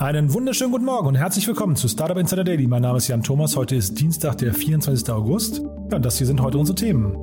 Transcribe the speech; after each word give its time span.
Einen 0.00 0.32
wunderschönen 0.32 0.70
guten 0.70 0.84
Morgen 0.84 1.08
und 1.08 1.16
herzlich 1.16 1.48
willkommen 1.48 1.74
zu 1.74 1.88
Startup 1.88 2.16
Insider 2.16 2.44
Daily. 2.44 2.68
Mein 2.68 2.82
Name 2.82 2.98
ist 2.98 3.08
Jan 3.08 3.24
Thomas. 3.24 3.56
Heute 3.56 3.74
ist 3.74 3.98
Dienstag, 3.98 4.38
der 4.38 4.54
24. 4.54 5.10
August. 5.10 5.60
Ja, 5.90 5.96
und 5.96 6.04
das 6.04 6.18
hier 6.18 6.26
sind 6.28 6.40
heute 6.40 6.56
unsere 6.56 6.76
Themen. 6.76 7.16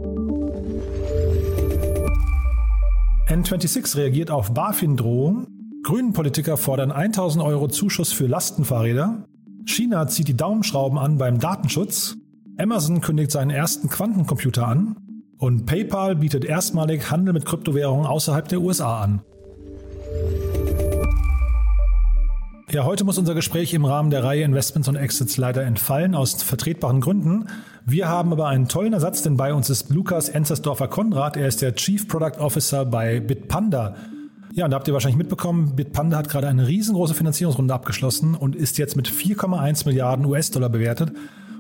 N26 3.30 3.96
reagiert 3.96 4.30
auf 4.30 4.54
BaFin-Drohung. 4.54 5.48
Grünen 5.84 6.12
Politiker 6.12 6.58
fordern 6.58 6.92
1000 6.92 7.42
Euro 7.46 7.70
Zuschuss 7.70 8.12
für 8.12 8.28
Lastenfahrräder. 8.28 9.24
China 9.66 10.08
zieht 10.08 10.28
die 10.28 10.36
Daumenschrauben 10.36 10.98
an 10.98 11.18
beim 11.18 11.40
Datenschutz. 11.40 12.18
Amazon 12.58 13.00
kündigt 13.00 13.32
seinen 13.32 13.52
ersten 13.52 13.88
Quantencomputer 13.88 14.68
an. 14.68 14.98
Und 15.38 15.66
PayPal 15.66 16.18
bietet 16.18 16.44
erstmalig 16.44 17.10
Handel 17.10 17.34
mit 17.34 17.46
Kryptowährungen 17.46 18.06
außerhalb 18.06 18.50
der 18.50 18.60
USA 18.60 19.02
an. 19.02 19.22
Ja, 22.76 22.84
heute 22.84 23.06
muss 23.06 23.18
unser 23.18 23.36
Gespräch 23.36 23.74
im 23.74 23.86
Rahmen 23.86 24.10
der 24.10 24.26
Reihe 24.26 24.44
Investments 24.44 24.90
und 24.90 24.98
Exits 24.98 25.38
leider 25.38 25.64
entfallen, 25.64 26.14
aus 26.14 26.44
vertretbaren 26.44 27.00
Gründen. 27.00 27.46
Wir 27.86 28.10
haben 28.10 28.34
aber 28.34 28.50
einen 28.50 28.68
tollen 28.68 28.92
Ersatz, 28.92 29.22
denn 29.22 29.38
bei 29.38 29.54
uns 29.54 29.70
ist 29.70 29.92
Lukas 29.92 30.28
Enzersdorfer 30.28 30.90
Konrad. 30.90 31.38
Er 31.38 31.48
ist 31.48 31.62
der 31.62 31.74
Chief 31.76 32.06
Product 32.06 32.38
Officer 32.38 32.84
bei 32.84 33.22
Bitpanda. 33.22 33.96
Ja, 34.52 34.66
und 34.66 34.72
da 34.72 34.76
habt 34.76 34.90
ihr 34.90 34.94
wahrscheinlich 34.94 35.18
mitbekommen, 35.18 35.78
Bitpanda 35.78 36.18
hat 36.18 36.28
gerade 36.28 36.50
eine 36.50 36.68
riesengroße 36.68 37.14
Finanzierungsrunde 37.14 37.74
abgeschlossen 37.74 38.36
und 38.36 38.58
ist 38.58 38.78
jetzt 38.78 38.98
mit 38.98 39.08
4,1 39.08 39.86
Milliarden 39.86 40.26
US-Dollar 40.26 40.68
bewertet. 40.68 41.14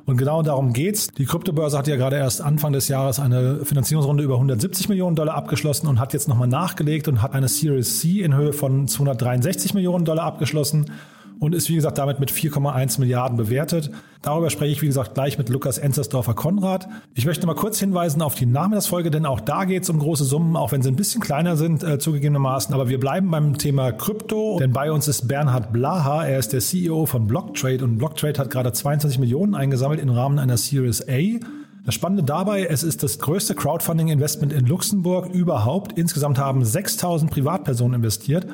Und 0.04 0.18
genau 0.18 0.42
darum 0.44 0.74
geht's. 0.74 1.08
Die 1.18 1.26
Kryptobörse 1.26 1.78
hat 1.78 1.88
ja 1.88 1.96
gerade 1.96 2.18
erst 2.18 2.42
Anfang 2.42 2.74
des 2.74 2.90
Jahres 2.90 3.22
eine 3.22 3.64
Finanzierungsrunde 3.64 4.22
über 4.22 4.36
170 4.36 4.90
Millionen 4.90 5.16
Dollar 5.16 5.36
abgeschlossen 5.36 5.88
und 5.88 5.98
hat 5.98 6.12
jetzt 6.12 6.28
nochmal 6.28 6.50
nachgelegt 6.50 7.08
und 7.08 7.22
hat 7.22 7.34
eine 7.34 7.48
Series 7.48 8.02
C 8.02 8.22
in 8.22 8.36
Höhe 8.36 8.52
von 8.52 8.90
263 8.90 9.74
Millionen 9.74 10.04
Dollar 10.04 10.26
abgeschlossen 10.26 10.92
und 11.40 11.54
ist, 11.54 11.70
wie 11.70 11.76
gesagt, 11.76 11.98
damit 11.98 12.20
mit 12.20 12.32
4,1 12.32 13.00
Milliarden 13.00 13.38
bewertet. 13.38 13.92
Darüber 14.22 14.50
spreche 14.50 14.72
ich, 14.72 14.82
wie 14.82 14.88
gesagt, 14.88 15.14
gleich 15.14 15.38
mit 15.38 15.50
Lukas 15.50 15.78
Enzersdorfer 15.78 16.34
Konrad. 16.34 16.88
Ich 17.14 17.26
möchte 17.26 17.46
mal 17.46 17.56
kurz 17.56 17.80
hinweisen 17.80 18.22
auf 18.22 18.36
die 18.36 18.46
Nachmittagsfolge, 18.46 19.12
denn 19.12 19.26
auch 19.26 19.40
da 19.40 19.66
geht 19.66 19.84
es 19.84 19.90
um 19.90 20.00
große 20.00 20.24
Summen, 20.24 20.56
auch 20.56 20.72
wenn 20.72 20.82
sie 20.82 20.90
ein 20.90 20.96
bisschen 20.96 21.22
kleiner 21.22 21.58
sind, 21.58 21.84
äh, 21.84 22.00
zugegebenermaßen. 22.00 22.74
Aber 22.74 22.90
wir 22.90 23.00
bleiben 23.00 23.30
beim 23.30 23.58
Thema 23.58 23.92
Krypto, 23.92 24.58
denn 24.60 24.74
bei 24.74 24.92
uns 24.92 25.08
ist 25.08 25.28
Bernhard 25.28 25.72
Blaha. 25.72 26.26
Er 26.26 26.40
ist 26.40 26.54
der 26.54 26.60
CEO 26.60 27.06
von 27.06 27.28
Blocktrade 27.28 27.84
und 27.84 27.98
Blocktrade 27.98 28.40
hat 28.40 28.50
gerade 28.50 28.74
22 28.74 29.20
Millionen 29.20 29.54
eingesammelt 29.54 30.00
im 30.00 30.10
Rahmen 30.10 30.40
einer 30.40 30.58
Series 30.58 31.08
A. 31.08 31.40
Das 31.86 31.94
Spannende 31.94 32.24
dabei, 32.24 32.66
es 32.66 32.82
ist 32.82 33.04
das 33.04 33.20
größte 33.20 33.54
Crowdfunding-Investment 33.54 34.52
in 34.52 34.66
Luxemburg 34.66 35.28
überhaupt. 35.32 36.00
Insgesamt 36.00 36.40
haben 36.40 36.66
6000 36.66 37.30
Privatpersonen 37.30 38.02
investiert. 38.02 38.48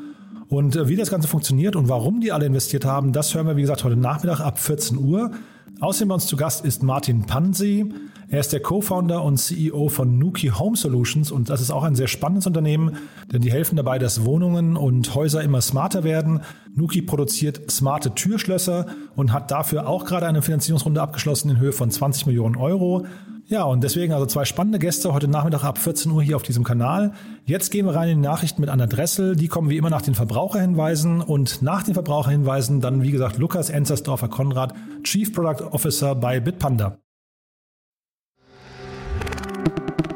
Und 0.51 0.75
äh, 0.75 0.89
wie 0.89 0.97
das 0.97 1.09
Ganze 1.09 1.29
funktioniert 1.29 1.77
und 1.77 1.87
warum 1.87 2.19
die 2.19 2.33
alle 2.33 2.45
investiert 2.45 2.83
haben, 2.83 3.13
das 3.13 3.33
hören 3.33 3.47
wir, 3.47 3.55
wie 3.55 3.61
gesagt, 3.61 3.85
heute 3.85 3.95
Nachmittag 3.95 4.41
ab 4.41 4.59
14 4.59 4.97
Uhr. 4.97 5.31
Außerdem 5.79 6.09
bei 6.09 6.15
uns 6.15 6.27
zu 6.27 6.35
Gast 6.35 6.65
ist 6.65 6.83
Martin 6.83 7.25
Pansi. 7.25 7.93
Er 8.31 8.39
ist 8.39 8.53
der 8.53 8.61
Co-Founder 8.61 9.25
und 9.25 9.39
CEO 9.39 9.89
von 9.89 10.17
Nuki 10.17 10.53
Home 10.57 10.77
Solutions 10.77 11.31
und 11.31 11.49
das 11.49 11.59
ist 11.59 11.69
auch 11.69 11.83
ein 11.83 11.95
sehr 11.95 12.07
spannendes 12.07 12.47
Unternehmen, 12.47 12.95
denn 13.29 13.41
die 13.41 13.51
helfen 13.51 13.75
dabei, 13.75 13.99
dass 13.99 14.23
Wohnungen 14.23 14.77
und 14.77 15.13
Häuser 15.15 15.43
immer 15.43 15.59
smarter 15.59 16.05
werden. 16.05 16.39
Nuki 16.73 17.01
produziert 17.01 17.69
smarte 17.69 18.15
Türschlösser 18.15 18.85
und 19.17 19.33
hat 19.33 19.51
dafür 19.51 19.85
auch 19.85 20.05
gerade 20.05 20.27
eine 20.27 20.41
Finanzierungsrunde 20.41 21.01
abgeschlossen 21.01 21.49
in 21.49 21.59
Höhe 21.59 21.73
von 21.73 21.91
20 21.91 22.25
Millionen 22.25 22.55
Euro. 22.55 23.05
Ja, 23.47 23.63
und 23.63 23.83
deswegen 23.83 24.13
also 24.13 24.25
zwei 24.25 24.45
spannende 24.45 24.79
Gäste 24.79 25.13
heute 25.13 25.27
Nachmittag 25.27 25.65
ab 25.65 25.77
14 25.77 26.09
Uhr 26.09 26.23
hier 26.23 26.37
auf 26.37 26.43
diesem 26.43 26.63
Kanal. 26.63 27.11
Jetzt 27.43 27.69
gehen 27.69 27.85
wir 27.85 27.95
rein 27.95 28.07
in 28.07 28.21
die 28.21 28.27
Nachrichten 28.29 28.61
mit 28.61 28.69
Anna 28.69 28.87
Dressel. 28.87 29.35
Die 29.35 29.49
kommen 29.49 29.69
wie 29.69 29.75
immer 29.75 29.89
nach 29.89 30.03
den 30.03 30.15
Verbraucherhinweisen 30.15 31.19
und 31.19 31.61
nach 31.61 31.83
den 31.83 31.95
Verbraucherhinweisen 31.95 32.79
dann, 32.79 33.03
wie 33.03 33.11
gesagt, 33.11 33.37
Lukas 33.39 33.69
Enzersdorfer 33.69 34.29
Konrad, 34.29 34.73
Chief 35.03 35.33
Product 35.33 35.65
Officer 35.73 36.15
bei 36.15 36.39
Bitpanda. 36.39 37.00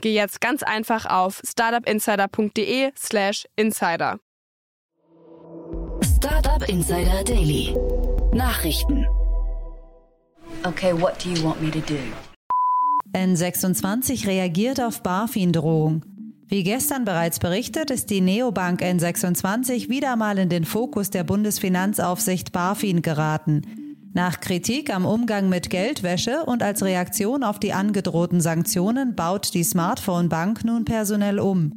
geh 0.00 0.14
jetzt 0.14 0.40
ganz 0.40 0.62
einfach 0.62 1.06
auf 1.06 1.40
startupinsider.de/slash 1.44 3.46
insider. 3.56 4.18
Startup 6.16 6.68
Insider 6.68 7.24
Daily. 7.24 7.74
Nachrichten. 8.32 9.06
Okay, 10.64 10.92
what 10.92 11.24
do 11.24 11.30
you 11.30 11.42
want 11.42 11.60
me 11.62 11.70
to 11.70 11.80
do? 11.80 11.96
N26 13.14 14.26
reagiert 14.26 14.80
auf 14.80 15.02
BaFin-Drohung. 15.02 16.04
Wie 16.46 16.62
gestern 16.62 17.04
bereits 17.04 17.38
berichtet, 17.38 17.90
ist 17.90 18.10
die 18.10 18.20
Neobank 18.20 18.82
N26 18.82 19.88
wieder 19.88 20.16
mal 20.16 20.36
in 20.36 20.48
den 20.48 20.64
Fokus 20.64 21.10
der 21.10 21.24
Bundesfinanzaufsicht 21.24 22.52
BaFin 22.52 23.02
geraten. 23.02 23.79
Nach 24.12 24.40
Kritik 24.40 24.92
am 24.92 25.06
Umgang 25.06 25.48
mit 25.48 25.70
Geldwäsche 25.70 26.44
und 26.44 26.64
als 26.64 26.82
Reaktion 26.82 27.44
auf 27.44 27.60
die 27.60 27.72
angedrohten 27.72 28.40
Sanktionen 28.40 29.14
baut 29.14 29.54
die 29.54 29.62
Smartphone-Bank 29.62 30.64
nun 30.64 30.84
personell 30.84 31.38
um. 31.38 31.72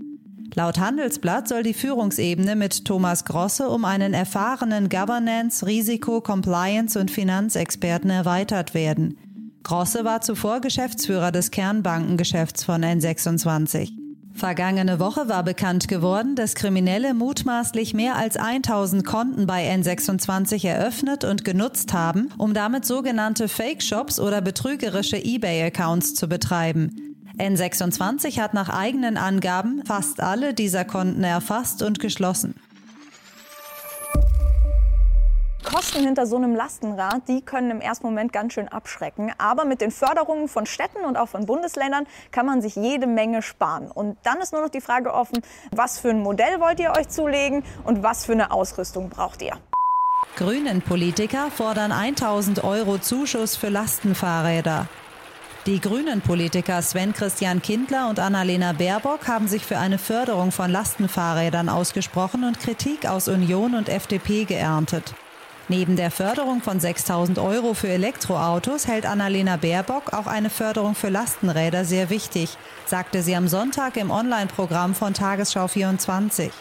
Laut 0.55 0.79
Handelsblatt 0.79 1.47
soll 1.47 1.61
die 1.61 1.75
Führungsebene 1.75 2.55
mit 2.55 2.85
Thomas 2.85 3.25
Grosse 3.25 3.69
um 3.69 3.85
einen 3.85 4.13
erfahrenen 4.13 4.89
Governance-, 4.89 5.65
Risiko-, 5.65 6.21
Compliance- 6.21 6.99
und 6.99 7.11
Finanzexperten 7.11 8.09
erweitert 8.09 8.73
werden. 8.73 9.17
Grosse 9.61 10.03
war 10.03 10.21
zuvor 10.21 10.59
Geschäftsführer 10.59 11.31
des 11.31 11.51
Kernbankengeschäfts 11.51 12.63
von 12.63 12.83
N26. 12.83 14.02
Vergangene 14.35 14.99
Woche 14.99 15.29
war 15.29 15.43
bekannt 15.43 15.87
geworden, 15.87 16.35
dass 16.35 16.55
Kriminelle 16.55 17.13
mutmaßlich 17.13 17.93
mehr 17.93 18.15
als 18.15 18.35
1000 18.35 19.05
Konten 19.05 19.45
bei 19.45 19.71
N26 19.71 20.67
eröffnet 20.67 21.23
und 21.23 21.45
genutzt 21.45 21.93
haben, 21.93 22.29
um 22.37 22.53
damit 22.53 22.83
sogenannte 22.83 23.47
Fake-Shops 23.47 24.19
oder 24.19 24.41
betrügerische 24.41 25.17
eBay-Accounts 25.17 26.15
zu 26.15 26.27
betreiben. 26.27 27.15
N26 27.37 28.39
hat 28.39 28.53
nach 28.53 28.69
eigenen 28.69 29.17
Angaben 29.17 29.83
fast 29.85 30.19
alle 30.19 30.53
dieser 30.53 30.83
Konten 30.83 31.23
erfasst 31.23 31.81
und 31.83 31.99
geschlossen. 31.99 32.55
Kosten 35.63 36.03
hinter 36.03 36.25
so 36.25 36.35
einem 36.35 36.55
Lastenrad, 36.55 37.27
die 37.27 37.41
können 37.41 37.71
im 37.71 37.81
ersten 37.81 38.05
Moment 38.05 38.33
ganz 38.33 38.53
schön 38.53 38.67
abschrecken. 38.67 39.31
Aber 39.37 39.65
mit 39.65 39.81
den 39.81 39.91
Förderungen 39.91 40.47
von 40.47 40.65
Städten 40.65 41.05
und 41.05 41.17
auch 41.17 41.29
von 41.29 41.45
Bundesländern 41.45 42.05
kann 42.31 42.45
man 42.45 42.61
sich 42.61 42.75
jede 42.75 43.07
Menge 43.07 43.41
sparen. 43.41 43.89
Und 43.89 44.17
dann 44.23 44.39
ist 44.39 44.53
nur 44.53 44.61
noch 44.61 44.69
die 44.69 44.81
Frage 44.81 45.13
offen, 45.13 45.39
was 45.71 45.99
für 45.99 46.09
ein 46.09 46.21
Modell 46.21 46.59
wollt 46.59 46.79
ihr 46.79 46.91
euch 46.91 47.09
zulegen 47.09 47.63
und 47.83 48.03
was 48.03 48.25
für 48.25 48.33
eine 48.33 48.51
Ausrüstung 48.51 49.09
braucht 49.09 49.41
ihr? 49.41 49.57
Grünen 50.35 50.81
Politiker 50.81 51.51
fordern 51.51 51.91
1000 51.91 52.63
Euro 52.63 52.97
Zuschuss 52.97 53.55
für 53.55 53.69
Lastenfahrräder. 53.69 54.87
Die 55.65 55.79
grünen 55.79 56.19
Politiker 56.19 56.81
Sven 56.81 57.13
Christian 57.13 57.61
Kindler 57.61 58.09
und 58.09 58.19
Annalena 58.19 58.73
Baerbock 58.73 59.27
haben 59.29 59.47
sich 59.47 59.63
für 59.63 59.77
eine 59.77 59.97
Förderung 59.97 60.51
von 60.51 60.69
Lastenfahrrädern 60.69 61.69
ausgesprochen 61.69 62.43
und 62.43 62.59
Kritik 62.59 63.05
aus 63.07 63.29
Union 63.29 63.73
und 63.75 63.87
FDP 63.87 64.43
geerntet. 64.43 65.13
Neben 65.69 65.95
der 65.95 66.11
Förderung 66.11 66.61
von 66.61 66.81
6000 66.81 67.39
Euro 67.39 67.73
für 67.73 67.87
Elektroautos 67.87 68.85
hält 68.85 69.05
Annalena 69.05 69.55
Baerbock 69.55 70.11
auch 70.11 70.27
eine 70.27 70.49
Förderung 70.49 70.93
für 70.93 71.07
Lastenräder 71.07 71.85
sehr 71.85 72.09
wichtig, 72.09 72.57
sagte 72.85 73.23
sie 73.23 73.35
am 73.35 73.47
Sonntag 73.47 73.95
im 73.95 74.11
Online-Programm 74.11 74.93
von 74.93 75.13
Tagesschau 75.13 75.69
24. 75.69 76.51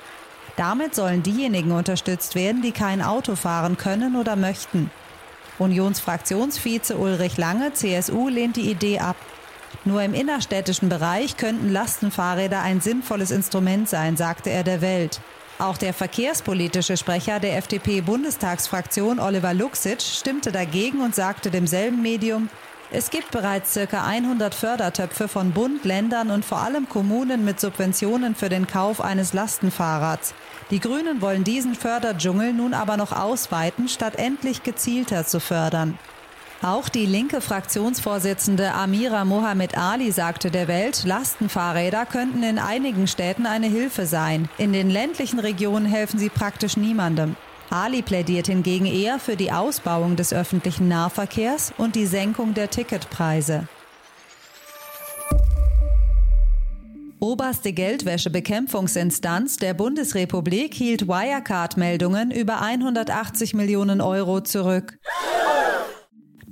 Damit 0.56 0.94
sollen 0.94 1.24
diejenigen 1.24 1.72
unterstützt 1.72 2.36
werden, 2.36 2.62
die 2.62 2.70
kein 2.70 3.02
Auto 3.02 3.34
fahren 3.34 3.76
können 3.76 4.14
oder 4.14 4.36
möchten. 4.36 4.90
Unionsfraktionsvize 5.58 6.96
Ulrich 6.96 7.38
Lange, 7.38 7.72
CSU, 7.72 8.28
lehnt 8.28 8.56
die 8.56 8.70
Idee 8.70 9.00
ab. 9.00 9.16
Nur 9.84 10.02
im 10.02 10.14
innerstädtischen 10.14 10.88
Bereich 10.88 11.36
könnten 11.36 11.72
Lastenfahrräder 11.72 12.60
ein 12.60 12.80
sinnvolles 12.80 13.32
Instrument 13.32 13.88
sein, 13.88 14.16
sagte 14.16 14.50
er 14.50 14.62
der 14.62 14.80
Welt. 14.80 15.20
Auch 15.58 15.76
der 15.76 15.94
verkehrspolitische 15.94 16.96
Sprecher 16.96 17.38
der 17.38 17.56
FDP-Bundestagsfraktion 17.58 19.20
Oliver 19.20 19.54
Luxic 19.54 20.02
stimmte 20.02 20.50
dagegen 20.50 21.00
und 21.02 21.14
sagte 21.14 21.50
demselben 21.50 22.02
Medium, 22.02 22.48
es 22.94 23.08
gibt 23.08 23.30
bereits 23.30 23.72
ca. 23.72 24.04
100 24.04 24.54
Fördertöpfe 24.54 25.26
von 25.26 25.52
Bund, 25.52 25.86
Ländern 25.86 26.30
und 26.30 26.44
vor 26.44 26.58
allem 26.58 26.90
Kommunen 26.90 27.42
mit 27.42 27.58
Subventionen 27.58 28.34
für 28.34 28.50
den 28.50 28.66
Kauf 28.66 29.00
eines 29.00 29.32
Lastenfahrrads. 29.32 30.34
Die 30.70 30.78
Grünen 30.78 31.22
wollen 31.22 31.42
diesen 31.42 31.74
Förderdschungel 31.74 32.52
nun 32.52 32.74
aber 32.74 32.98
noch 32.98 33.12
ausweiten, 33.12 33.88
statt 33.88 34.16
endlich 34.16 34.62
gezielter 34.62 35.26
zu 35.26 35.40
fördern. 35.40 35.98
Auch 36.62 36.88
die 36.88 37.06
linke 37.06 37.40
Fraktionsvorsitzende 37.40 38.72
Amira 38.72 39.24
Mohamed 39.24 39.76
Ali 39.76 40.12
sagte 40.12 40.48
der 40.48 40.68
Welt, 40.68 41.02
Lastenfahrräder 41.04 42.06
könnten 42.06 42.44
in 42.44 42.60
einigen 42.60 43.08
Städten 43.08 43.46
eine 43.46 43.66
Hilfe 43.66 44.06
sein. 44.06 44.48
In 44.58 44.72
den 44.72 44.88
ländlichen 44.88 45.40
Regionen 45.40 45.86
helfen 45.86 46.20
sie 46.20 46.28
praktisch 46.28 46.76
niemandem. 46.76 47.34
Ali 47.68 48.00
plädiert 48.02 48.46
hingegen 48.46 48.86
eher 48.86 49.18
für 49.18 49.34
die 49.34 49.50
Ausbauung 49.50 50.14
des 50.14 50.32
öffentlichen 50.32 50.86
Nahverkehrs 50.86 51.72
und 51.78 51.96
die 51.96 52.06
Senkung 52.06 52.54
der 52.54 52.70
Ticketpreise. 52.70 53.66
Oberste 57.18 57.72
Geldwäschebekämpfungsinstanz 57.72 59.56
der 59.56 59.74
Bundesrepublik 59.74 60.74
hielt 60.74 61.08
Wirecard-Meldungen 61.08 62.30
über 62.30 62.60
180 62.60 63.54
Millionen 63.54 64.00
Euro 64.00 64.42
zurück. 64.42 64.98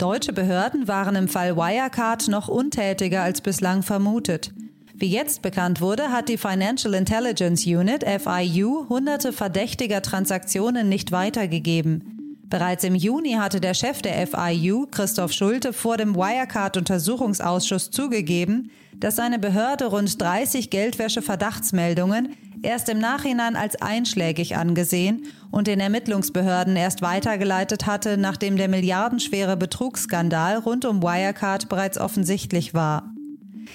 Deutsche 0.00 0.32
Behörden 0.32 0.88
waren 0.88 1.14
im 1.14 1.28
Fall 1.28 1.56
Wirecard 1.56 2.28
noch 2.28 2.48
untätiger 2.48 3.20
als 3.20 3.42
bislang 3.42 3.82
vermutet. 3.82 4.50
Wie 4.94 5.10
jetzt 5.10 5.42
bekannt 5.42 5.82
wurde, 5.82 6.10
hat 6.10 6.30
die 6.30 6.38
Financial 6.38 6.94
Intelligence 6.94 7.66
Unit 7.66 8.04
FIU 8.04 8.88
hunderte 8.88 9.30
verdächtiger 9.30 10.00
Transaktionen 10.00 10.88
nicht 10.88 11.12
weitergegeben. 11.12 12.38
Bereits 12.48 12.84
im 12.84 12.94
Juni 12.94 13.32
hatte 13.32 13.60
der 13.60 13.74
Chef 13.74 14.00
der 14.00 14.26
FIU, 14.26 14.86
Christoph 14.90 15.32
Schulte, 15.32 15.74
vor 15.74 15.98
dem 15.98 16.16
Wirecard-Untersuchungsausschuss 16.16 17.90
zugegeben, 17.90 18.70
dass 18.96 19.16
seine 19.16 19.38
Behörde 19.38 19.84
rund 19.84 20.18
30 20.18 20.70
Geldwäsche-Verdachtsmeldungen 20.70 22.36
erst 22.62 22.88
im 22.88 22.98
Nachhinein 22.98 23.56
als 23.56 23.80
einschlägig 23.80 24.56
angesehen 24.56 25.26
und 25.50 25.66
den 25.66 25.80
Ermittlungsbehörden 25.80 26.76
erst 26.76 27.02
weitergeleitet 27.02 27.86
hatte, 27.86 28.16
nachdem 28.16 28.56
der 28.56 28.68
milliardenschwere 28.68 29.56
Betrugsskandal 29.56 30.58
rund 30.58 30.84
um 30.84 31.02
Wirecard 31.02 31.68
bereits 31.68 31.98
offensichtlich 31.98 32.74
war. 32.74 33.12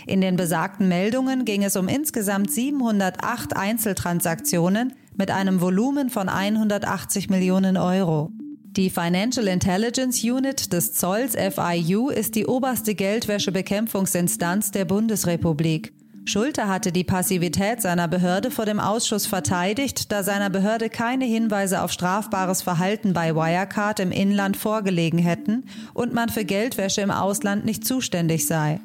In 0.05 0.21
den 0.21 0.35
besagten 0.35 0.87
Meldungen 0.87 1.45
ging 1.45 1.63
es 1.63 1.75
um 1.75 1.87
insgesamt 1.87 2.51
708 2.51 3.55
Einzeltransaktionen 3.55 4.93
mit 5.15 5.31
einem 5.31 5.61
Volumen 5.61 6.09
von 6.09 6.29
180 6.29 7.29
Millionen 7.29 7.77
Euro. 7.77 8.31
Die 8.75 8.89
Financial 8.89 9.47
Intelligence 9.47 10.21
Unit 10.21 10.73
des 10.73 10.93
Zolls 10.93 11.35
FIU 11.35 12.09
ist 12.09 12.35
die 12.35 12.45
oberste 12.45 12.93
Geldwäschebekämpfungsinstanz 12.93 14.71
der 14.71 14.83
Bundesrepublik. 14.83 15.93
Schulte 16.27 16.67
hatte 16.67 16.91
die 16.91 17.03
Passivität 17.03 17.83
seiner 17.83 18.07
Behörde 18.07 18.49
vor 18.49 18.65
dem 18.65 18.79
Ausschuss 18.79 19.27
verteidigt, 19.27 20.11
da 20.11 20.23
seiner 20.23 20.49
Behörde 20.49 20.89
keine 20.89 21.25
Hinweise 21.25 21.81
auf 21.83 21.91
strafbares 21.91 22.63
Verhalten 22.63 23.13
bei 23.13 23.35
Wirecard 23.35 23.99
im 23.99 24.11
Inland 24.11 24.57
vorgelegen 24.57 25.19
hätten 25.19 25.65
und 25.93 26.15
man 26.15 26.29
für 26.29 26.43
Geldwäsche 26.43 27.01
im 27.01 27.11
Ausland 27.11 27.63
nicht 27.63 27.85
zuständig 27.85 28.47
sei. 28.47 28.79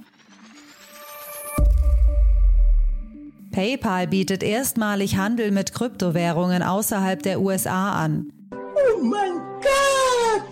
PayPal 3.52 4.06
bietet 4.06 4.42
erstmalig 4.42 5.16
Handel 5.16 5.50
mit 5.50 5.72
Kryptowährungen 5.72 6.62
außerhalb 6.62 7.22
der 7.22 7.40
USA 7.40 7.92
an. 7.92 8.32
Oh 8.52 9.02
mein 9.02 9.40
Gott! 9.62 10.44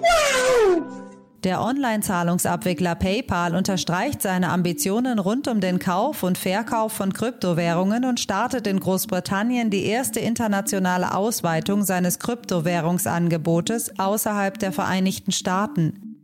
Wow! 0.00 0.97
Der 1.44 1.62
Online-Zahlungsabwickler 1.62 2.96
PayPal 2.96 3.54
unterstreicht 3.54 4.22
seine 4.22 4.48
Ambitionen 4.48 5.20
rund 5.20 5.46
um 5.46 5.60
den 5.60 5.78
Kauf 5.78 6.24
und 6.24 6.36
Verkauf 6.36 6.92
von 6.92 7.12
Kryptowährungen 7.12 8.04
und 8.04 8.18
startet 8.18 8.66
in 8.66 8.80
Großbritannien 8.80 9.70
die 9.70 9.84
erste 9.84 10.18
internationale 10.18 11.14
Ausweitung 11.14 11.84
seines 11.84 12.18
Kryptowährungsangebotes 12.18 14.00
außerhalb 14.00 14.58
der 14.58 14.72
Vereinigten 14.72 15.30
Staaten. 15.30 16.16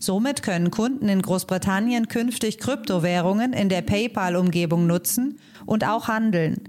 Somit 0.00 0.42
können 0.42 0.72
Kunden 0.72 1.08
in 1.08 1.22
Großbritannien 1.22 2.08
künftig 2.08 2.58
Kryptowährungen 2.58 3.52
in 3.52 3.68
der 3.68 3.82
PayPal-Umgebung 3.82 4.88
nutzen 4.88 5.38
und 5.66 5.86
auch 5.86 6.08
handeln. 6.08 6.62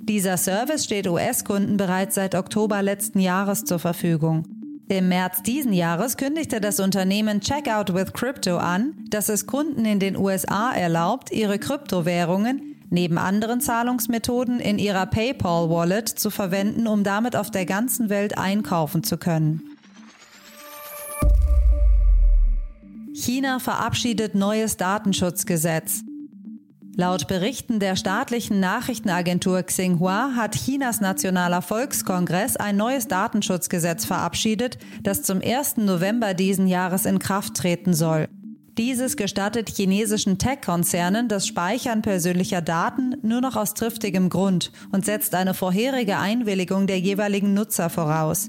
Dieser 0.00 0.38
Service 0.38 0.84
steht 0.84 1.06
US-Kunden 1.06 1.76
bereits 1.76 2.14
seit 2.14 2.34
Oktober 2.34 2.80
letzten 2.80 3.20
Jahres 3.20 3.64
zur 3.64 3.78
Verfügung. 3.78 4.55
Im 4.88 5.08
März 5.08 5.42
diesen 5.42 5.72
Jahres 5.72 6.16
kündigte 6.16 6.60
das 6.60 6.78
Unternehmen 6.78 7.40
Checkout 7.40 7.92
with 7.92 8.12
Crypto 8.12 8.58
an, 8.58 8.94
dass 9.08 9.28
es 9.28 9.46
Kunden 9.46 9.84
in 9.84 9.98
den 9.98 10.16
USA 10.16 10.72
erlaubt, 10.72 11.32
ihre 11.32 11.58
Kryptowährungen 11.58 12.76
neben 12.88 13.18
anderen 13.18 13.60
Zahlungsmethoden 13.60 14.60
in 14.60 14.78
ihrer 14.78 15.06
PayPal-Wallet 15.06 16.08
zu 16.08 16.30
verwenden, 16.30 16.86
um 16.86 17.02
damit 17.02 17.34
auf 17.34 17.50
der 17.50 17.66
ganzen 17.66 18.10
Welt 18.10 18.38
einkaufen 18.38 19.02
zu 19.02 19.18
können. 19.18 19.76
China 23.12 23.58
verabschiedet 23.58 24.36
neues 24.36 24.76
Datenschutzgesetz. 24.76 26.05
Laut 26.98 27.28
Berichten 27.28 27.78
der 27.78 27.94
staatlichen 27.94 28.58
Nachrichtenagentur 28.58 29.62
Xinhua 29.62 30.30
hat 30.34 30.54
Chinas 30.54 31.02
Nationaler 31.02 31.60
Volkskongress 31.60 32.56
ein 32.56 32.78
neues 32.78 33.06
Datenschutzgesetz 33.06 34.06
verabschiedet, 34.06 34.78
das 35.02 35.22
zum 35.22 35.42
1. 35.42 35.76
November 35.76 36.32
diesen 36.32 36.66
Jahres 36.66 37.04
in 37.04 37.18
Kraft 37.18 37.52
treten 37.52 37.92
soll. 37.92 38.28
Dieses 38.78 39.18
gestattet 39.18 39.68
chinesischen 39.68 40.38
Tech-Konzernen 40.38 41.28
das 41.28 41.46
Speichern 41.46 42.00
persönlicher 42.00 42.62
Daten 42.62 43.16
nur 43.20 43.42
noch 43.42 43.56
aus 43.56 43.74
triftigem 43.74 44.30
Grund 44.30 44.72
und 44.90 45.04
setzt 45.04 45.34
eine 45.34 45.52
vorherige 45.52 46.16
Einwilligung 46.16 46.86
der 46.86 46.98
jeweiligen 46.98 47.52
Nutzer 47.52 47.90
voraus. 47.90 48.48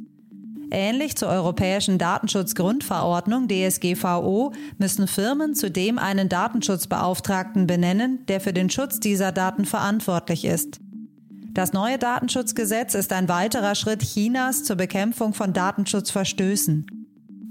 Ähnlich 0.71 1.15
zur 1.15 1.29
Europäischen 1.29 1.97
Datenschutzgrundverordnung 1.97 3.47
DSGVO 3.47 4.53
müssen 4.77 5.07
Firmen 5.07 5.55
zudem 5.55 5.97
einen 5.97 6.27
Datenschutzbeauftragten 6.27 7.67
benennen, 7.67 8.25
der 8.27 8.41
für 8.41 8.53
den 8.53 8.69
Schutz 8.69 8.99
dieser 8.99 9.31
Daten 9.31 9.65
verantwortlich 9.65 10.43
ist. 10.43 10.79
Das 11.53 11.73
neue 11.73 11.97
Datenschutzgesetz 11.97 12.93
ist 12.93 13.13
ein 13.13 13.29
weiterer 13.29 13.75
Schritt 13.75 14.03
Chinas 14.03 14.63
zur 14.63 14.75
Bekämpfung 14.75 15.33
von 15.33 15.53
Datenschutzverstößen. 15.53 16.85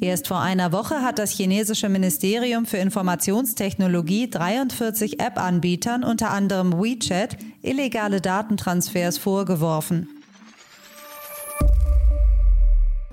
Erst 0.00 0.28
vor 0.28 0.40
einer 0.40 0.72
Woche 0.72 1.00
hat 1.00 1.18
das 1.18 1.30
chinesische 1.30 1.88
Ministerium 1.88 2.66
für 2.66 2.76
Informationstechnologie 2.76 4.28
43 4.28 5.20
App-Anbietern, 5.20 6.04
unter 6.04 6.30
anderem 6.30 6.74
WeChat, 6.74 7.38
illegale 7.62 8.20
Datentransfers 8.20 9.16
vorgeworfen. 9.16 10.08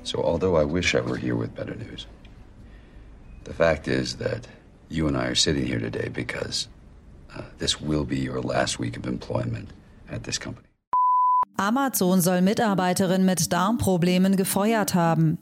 So, 0.03 0.21
although 0.21 0.57
I 0.57 0.65
wish 0.65 0.95
I 0.95 1.01
were 1.01 1.17
here 1.17 1.35
with 1.35 1.55
better 1.55 1.75
news, 1.75 2.07
the 3.45 3.53
fact 3.53 3.87
is 3.87 4.17
that 4.17 4.47
you 4.89 5.07
and 5.07 5.17
I 5.17 5.27
are 5.27 5.35
sitting 5.35 5.65
here 5.65 5.79
today 5.79 6.09
because 6.09 6.67
uh, 7.35 7.41
this 7.57 7.81
will 7.81 8.03
be 8.03 8.19
your 8.19 8.41
last 8.41 8.79
week 8.79 8.97
of 8.97 9.05
employment 9.07 9.69
at 10.09 10.23
this 10.23 10.37
company. 10.37 10.67
Amazon 11.57 12.21
soll 12.21 12.41
Mitarbeiterin 12.41 13.25
mit 13.25 13.51
Darmproblemen 13.51 14.35
gefeuert 14.35 14.93
haben. 14.93 15.37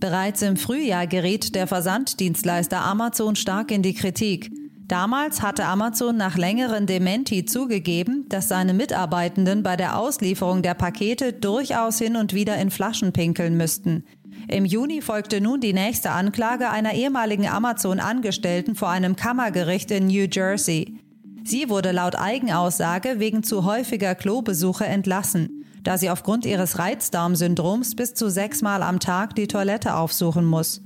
Bereits 0.00 0.42
im 0.42 0.56
Frühjahr 0.56 1.06
geriet 1.06 1.54
der 1.54 1.66
Versanddienstleister 1.66 2.84
Amazon 2.84 3.36
stark 3.36 3.70
in 3.70 3.82
die 3.82 3.94
Kritik. 3.94 4.50
Damals 4.88 5.42
hatte 5.42 5.66
Amazon 5.66 6.16
nach 6.16 6.38
längeren 6.38 6.86
Dementi 6.86 7.44
zugegeben, 7.44 8.24
dass 8.30 8.48
seine 8.48 8.72
Mitarbeitenden 8.72 9.62
bei 9.62 9.76
der 9.76 9.98
Auslieferung 9.98 10.62
der 10.62 10.72
Pakete 10.72 11.34
durchaus 11.34 11.98
hin 11.98 12.16
und 12.16 12.32
wieder 12.32 12.56
in 12.56 12.70
Flaschen 12.70 13.12
pinkeln 13.12 13.58
müssten. 13.58 14.04
Im 14.48 14.64
Juni 14.64 15.02
folgte 15.02 15.42
nun 15.42 15.60
die 15.60 15.74
nächste 15.74 16.10
Anklage 16.10 16.70
einer 16.70 16.94
ehemaligen 16.94 17.46
Amazon-Angestellten 17.46 18.74
vor 18.74 18.88
einem 18.88 19.14
Kammergericht 19.14 19.90
in 19.90 20.06
New 20.06 20.26
Jersey. 20.30 20.98
Sie 21.44 21.68
wurde 21.68 21.92
laut 21.92 22.16
Eigenaussage 22.16 23.18
wegen 23.18 23.42
zu 23.42 23.64
häufiger 23.64 24.14
Klobesuche 24.14 24.86
entlassen. 24.86 25.64
da 25.84 25.96
sie 25.96 26.10
aufgrund 26.10 26.44
ihres 26.44 26.78
Reizdarmsyndroms 26.78 27.94
bis 27.94 28.12
zu 28.12 28.28
sechsmal 28.30 28.82
am 28.82 29.00
Tag 29.00 29.34
die 29.36 29.46
Toilette 29.46 29.94
aufsuchen 29.94 30.44
muss. 30.44 30.82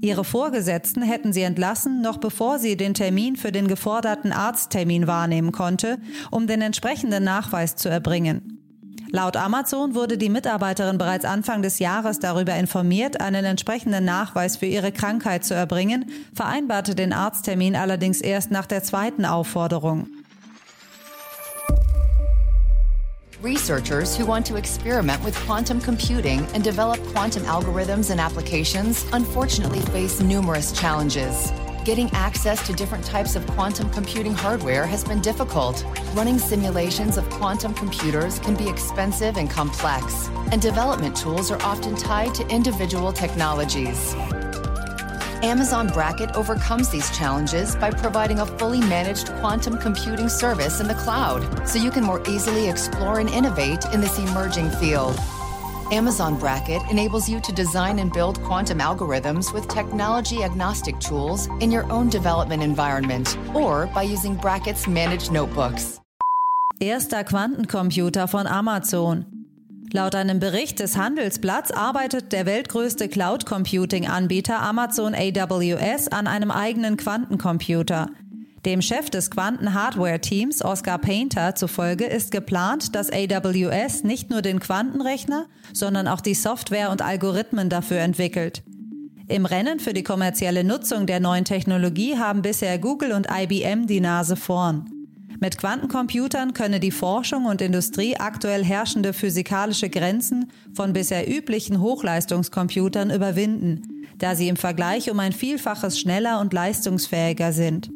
Ihre 0.00 0.24
Vorgesetzten 0.24 1.02
hätten 1.02 1.32
sie 1.32 1.42
entlassen, 1.42 2.00
noch 2.00 2.18
bevor 2.18 2.58
sie 2.58 2.76
den 2.76 2.94
Termin 2.94 3.36
für 3.36 3.50
den 3.50 3.66
geforderten 3.66 4.32
Arzttermin 4.32 5.06
wahrnehmen 5.06 5.50
konnte, 5.50 5.98
um 6.30 6.46
den 6.46 6.62
entsprechenden 6.62 7.24
Nachweis 7.24 7.74
zu 7.74 7.88
erbringen. 7.88 8.58
Laut 9.10 9.36
Amazon 9.36 9.94
wurde 9.94 10.18
die 10.18 10.28
Mitarbeiterin 10.28 10.98
bereits 10.98 11.24
Anfang 11.24 11.62
des 11.62 11.78
Jahres 11.78 12.18
darüber 12.18 12.54
informiert, 12.54 13.20
einen 13.20 13.44
entsprechenden 13.44 14.04
Nachweis 14.04 14.58
für 14.58 14.66
ihre 14.66 14.92
Krankheit 14.92 15.44
zu 15.44 15.54
erbringen, 15.54 16.10
vereinbarte 16.34 16.94
den 16.94 17.14
Arzttermin 17.14 17.74
allerdings 17.74 18.20
erst 18.20 18.50
nach 18.50 18.66
der 18.66 18.82
zweiten 18.82 19.24
Aufforderung. 19.24 20.08
Researchers 23.42 24.16
who 24.16 24.26
want 24.26 24.44
to 24.46 24.56
experiment 24.56 25.22
with 25.22 25.36
quantum 25.46 25.80
computing 25.80 26.40
and 26.54 26.64
develop 26.64 27.00
quantum 27.12 27.44
algorithms 27.44 28.10
and 28.10 28.20
applications 28.20 29.06
unfortunately 29.12 29.80
face 29.92 30.20
numerous 30.20 30.72
challenges. 30.72 31.52
Getting 31.84 32.10
access 32.10 32.66
to 32.66 32.72
different 32.72 33.04
types 33.04 33.36
of 33.36 33.46
quantum 33.46 33.90
computing 33.90 34.34
hardware 34.34 34.86
has 34.86 35.04
been 35.04 35.20
difficult. 35.20 35.84
Running 36.14 36.36
simulations 36.36 37.16
of 37.16 37.30
quantum 37.30 37.74
computers 37.74 38.40
can 38.40 38.56
be 38.56 38.68
expensive 38.68 39.36
and 39.36 39.48
complex, 39.48 40.28
and 40.50 40.60
development 40.60 41.16
tools 41.16 41.52
are 41.52 41.62
often 41.62 41.94
tied 41.94 42.34
to 42.34 42.48
individual 42.48 43.12
technologies. 43.12 44.16
Amazon 45.42 45.86
Bracket 45.86 46.34
overcomes 46.34 46.88
these 46.88 47.16
challenges 47.16 47.76
by 47.76 47.90
providing 47.92 48.40
a 48.40 48.46
fully 48.58 48.80
managed 48.80 49.28
quantum 49.34 49.78
computing 49.78 50.28
service 50.28 50.80
in 50.80 50.88
the 50.88 50.94
cloud, 50.94 51.68
so 51.68 51.78
you 51.78 51.92
can 51.92 52.02
more 52.02 52.20
easily 52.28 52.68
explore 52.68 53.20
and 53.20 53.30
innovate 53.30 53.84
in 53.92 54.00
this 54.00 54.18
emerging 54.18 54.68
field. 54.72 55.16
Amazon 55.92 56.36
Bracket 56.36 56.82
enables 56.90 57.28
you 57.28 57.40
to 57.40 57.52
design 57.52 58.00
and 58.00 58.12
build 58.12 58.42
quantum 58.42 58.80
algorithms 58.80 59.54
with 59.54 59.68
technology 59.68 60.42
agnostic 60.42 60.98
tools 60.98 61.46
in 61.60 61.70
your 61.70 61.90
own 61.90 62.08
development 62.08 62.62
environment 62.62 63.38
or 63.54 63.86
by 63.94 64.02
using 64.02 64.34
Bracket's 64.34 64.88
managed 64.88 65.30
notebooks. 65.30 66.00
Erster 66.80 67.24
Quantencomputer 67.24 68.28
von 68.28 68.48
Amazon. 68.48 69.37
Laut 69.92 70.14
einem 70.14 70.38
Bericht 70.38 70.80
des 70.80 70.98
Handelsblatts 70.98 71.70
arbeitet 71.70 72.32
der 72.32 72.44
weltgrößte 72.44 73.08
Cloud 73.08 73.46
Computing 73.46 74.06
Anbieter 74.06 74.60
Amazon 74.60 75.14
AWS 75.14 76.08
an 76.08 76.26
einem 76.26 76.50
eigenen 76.50 76.98
Quantencomputer. 76.98 78.08
Dem 78.66 78.82
Chef 78.82 79.08
des 79.08 79.30
Quanten-Hardware-Teams, 79.30 80.62
Oscar 80.62 80.98
Painter, 80.98 81.54
zufolge 81.54 82.04
ist 82.04 82.32
geplant, 82.32 82.94
dass 82.94 83.10
AWS 83.10 84.04
nicht 84.04 84.28
nur 84.28 84.42
den 84.42 84.60
Quantenrechner, 84.60 85.46
sondern 85.72 86.06
auch 86.06 86.20
die 86.20 86.34
Software 86.34 86.90
und 86.90 87.00
Algorithmen 87.00 87.70
dafür 87.70 88.00
entwickelt. 88.00 88.62
Im 89.26 89.46
Rennen 89.46 89.80
für 89.80 89.94
die 89.94 90.02
kommerzielle 90.02 90.64
Nutzung 90.64 91.06
der 91.06 91.20
neuen 91.20 91.46
Technologie 91.46 92.18
haben 92.18 92.42
bisher 92.42 92.78
Google 92.78 93.12
und 93.12 93.28
IBM 93.30 93.86
die 93.86 94.00
Nase 94.00 94.36
vorn. 94.36 94.97
Mit 95.40 95.56
Quantencomputern 95.56 96.52
könne 96.52 96.80
die 96.80 96.90
Forschung 96.90 97.44
und 97.46 97.62
Industrie 97.62 98.16
aktuell 98.16 98.64
herrschende 98.64 99.12
physikalische 99.12 99.88
Grenzen 99.88 100.50
von 100.74 100.92
bisher 100.92 101.28
üblichen 101.32 101.80
Hochleistungscomputern 101.80 103.10
überwinden, 103.10 104.04
da 104.18 104.34
sie 104.34 104.48
im 104.48 104.56
Vergleich 104.56 105.10
um 105.10 105.20
ein 105.20 105.32
Vielfaches 105.32 106.00
schneller 106.00 106.40
und 106.40 106.52
leistungsfähiger 106.52 107.52
sind. 107.52 107.88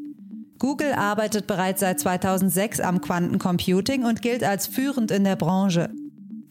Google 0.61 0.93
arbeitet 0.93 1.49
bereits 1.49 1.81
seit 1.81 1.99
2006 1.99 2.79
am 2.79 3.01
Quantencomputing 3.01 4.05
und 4.05 4.23
gilt 4.23 4.45
als 4.45 4.69
führend 4.69 5.11
in 5.11 5.25
der 5.25 5.35
Branche. 5.35 5.91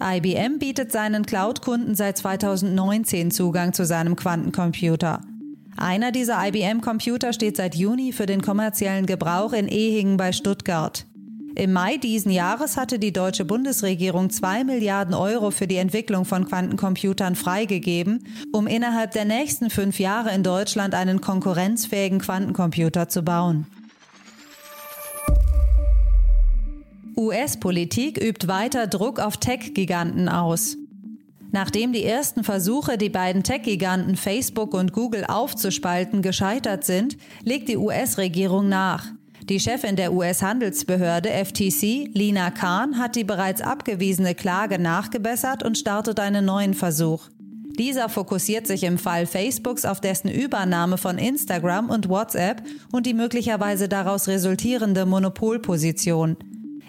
IBM 0.04 0.60
bietet 0.60 0.92
seinen 0.92 1.26
Cloud-Kunden 1.26 1.96
seit 1.96 2.18
2019 2.18 3.32
Zugang 3.32 3.72
zu 3.72 3.86
seinem 3.86 4.18
Quantencomputer. 4.18 5.22
Einer 5.78 6.12
dieser 6.12 6.46
IBM-Computer 6.48 7.34
steht 7.34 7.58
seit 7.58 7.76
Juni 7.76 8.12
für 8.12 8.26
den 8.26 8.42
kommerziellen 8.42 9.06
Gebrauch 9.06 9.54
in 9.54 9.68
Ehingen 9.68 10.18
bei 10.18 10.32
Stuttgart. 10.32 11.06
Im 11.56 11.74
Mai 11.74 11.98
diesen 11.98 12.32
Jahres 12.32 12.78
hatte 12.78 12.98
die 12.98 13.12
deutsche 13.12 13.44
Bundesregierung 13.44 14.30
2 14.30 14.64
Milliarden 14.64 15.14
Euro 15.14 15.52
für 15.52 15.68
die 15.68 15.76
Entwicklung 15.76 16.24
von 16.24 16.48
Quantencomputern 16.48 17.36
freigegeben, 17.36 18.26
um 18.54 18.68
innerhalb 18.68 19.12
der 19.12 19.26
nächsten 19.26 19.70
fünf 19.70 20.00
Jahre 20.00 20.34
in 20.34 20.44
Deutschland 20.44 20.94
einen 20.94 21.20
konkurrenzfähigen 21.20 22.20
Quantencomputer 22.20 23.10
zu 23.10 23.24
bauen. 23.24 23.68
US-Politik 27.18 28.18
übt 28.24 28.48
weiter 28.48 28.88
Druck 28.88 29.20
auf 29.20 29.36
Tech-Giganten 29.36 30.30
aus. 30.30 30.78
Nachdem 31.52 31.92
die 31.92 32.06
ersten 32.06 32.44
Versuche, 32.44 32.98
die 32.98 33.10
beiden 33.10 33.44
Tech-Giganten 33.44 34.16
Facebook 34.16 34.74
und 34.74 34.94
Google 34.94 35.26
aufzuspalten, 35.26 36.22
gescheitert 36.22 36.86
sind, 36.86 37.18
legt 37.44 37.68
die 37.68 37.78
US-Regierung 37.78 38.70
nach. 38.70 39.08
Die 39.50 39.60
Chefin 39.60 39.96
der 39.96 40.14
US-Handelsbehörde 40.14 41.30
FTC, 41.30 42.10
Lina 42.14 42.52
Khan, 42.52 42.98
hat 42.98 43.16
die 43.16 43.24
bereits 43.24 43.62
abgewiesene 43.62 44.34
Klage 44.34 44.80
nachgebessert 44.80 45.64
und 45.64 45.78
startet 45.78 46.20
einen 46.20 46.46
neuen 46.46 46.74
Versuch. 46.74 47.28
Dieser 47.78 48.10
fokussiert 48.10 48.68
sich 48.68 48.84
im 48.84 48.98
Fall 48.98 49.26
Facebooks 49.26 49.86
auf 49.86 50.00
dessen 50.00 50.30
Übernahme 50.30 50.98
von 50.98 51.18
Instagram 51.18 51.90
und 51.90 52.10
WhatsApp 52.10 52.64
und 52.92 53.06
die 53.06 53.14
möglicherweise 53.14 53.90
daraus 53.90 54.28
resultierende 54.28 55.06
Monopolposition. 55.06 56.38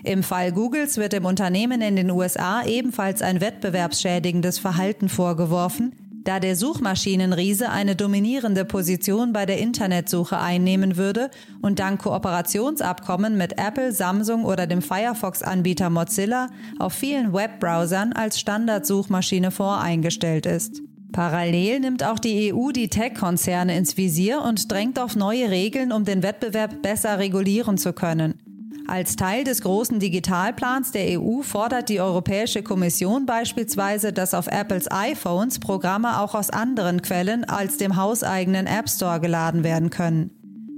Im 0.05 0.25
Fall 0.25 0.51
Googles 0.51 0.97
wird 0.97 1.13
dem 1.13 1.25
Unternehmen 1.25 1.81
in 1.81 1.95
den 1.95 2.11
USA 2.11 2.65
ebenfalls 2.65 3.23
ein 3.23 3.41
wettbewerbsschädigendes 3.41 4.59
Verhalten 4.59 5.09
vorgeworfen, 5.09 5.95
da 6.25 6.41
der 6.41 6.57
Suchmaschinenriese 6.57 7.71
eine 7.71 7.95
dominierende 7.95 8.65
Position 8.65 9.33
bei 9.33 9.47
der 9.47 9.59
Internetsuche 9.59 10.39
einnehmen 10.39 10.97
würde 10.97 11.31
und 11.61 11.79
dank 11.79 12.03
Kooperationsabkommen 12.03 13.37
mit 13.37 13.59
Apple, 13.59 13.93
Samsung 13.93 14.45
oder 14.45 14.67
dem 14.67 14.83
Firefox-Anbieter 14.83 15.91
Mozilla 15.91 16.49
auf 16.81 16.93
vielen 16.93 17.33
Webbrowsern 17.33 18.13
als 18.13 18.41
Standardsuchmaschine 18.41 19.53
voreingestellt 19.53 20.47
ist. 20.47 20.83
Parallel 21.13 21.81
nimmt 21.81 22.03
auch 22.05 22.19
die 22.19 22.53
EU 22.53 22.73
die 22.73 22.89
Tech-Konzerne 22.89 23.77
ins 23.77 23.97
Visier 23.97 24.43
und 24.43 24.73
drängt 24.73 24.99
auf 24.99 25.15
neue 25.15 25.51
Regeln, 25.51 25.93
um 25.93 26.05
den 26.05 26.23
Wettbewerb 26.23 26.83
besser 26.83 27.19
regulieren 27.19 27.79
zu 27.79 27.93
können. 27.93 28.52
Als 28.89 29.17
Teil 29.17 29.45
des 29.45 29.63
großen 29.63 30.01
Digitalplans 30.01 30.91
der 30.93 31.21
EU 31.21 31.43
fordert 31.43 31.89
die 31.89 32.01
Europäische 32.01 32.63
Kommission 32.63 33.27
beispielsweise, 33.27 34.13
dass 34.13 34.35
auf 34.35 34.49
Apples 34.49 34.91
iPhones 34.91 35.61
Programme 35.61 36.21
auch 36.21 36.35
aus 36.35 36.51
anderen 36.51 37.01
Quellen 37.01 37.45
als 37.45 37.77
dem 37.77 37.97
hauseigenen 37.97 38.67
App 38.67 38.89
Store 38.89 39.21
geladen 39.21 39.63
werden 39.65 39.91
können. 39.91 40.31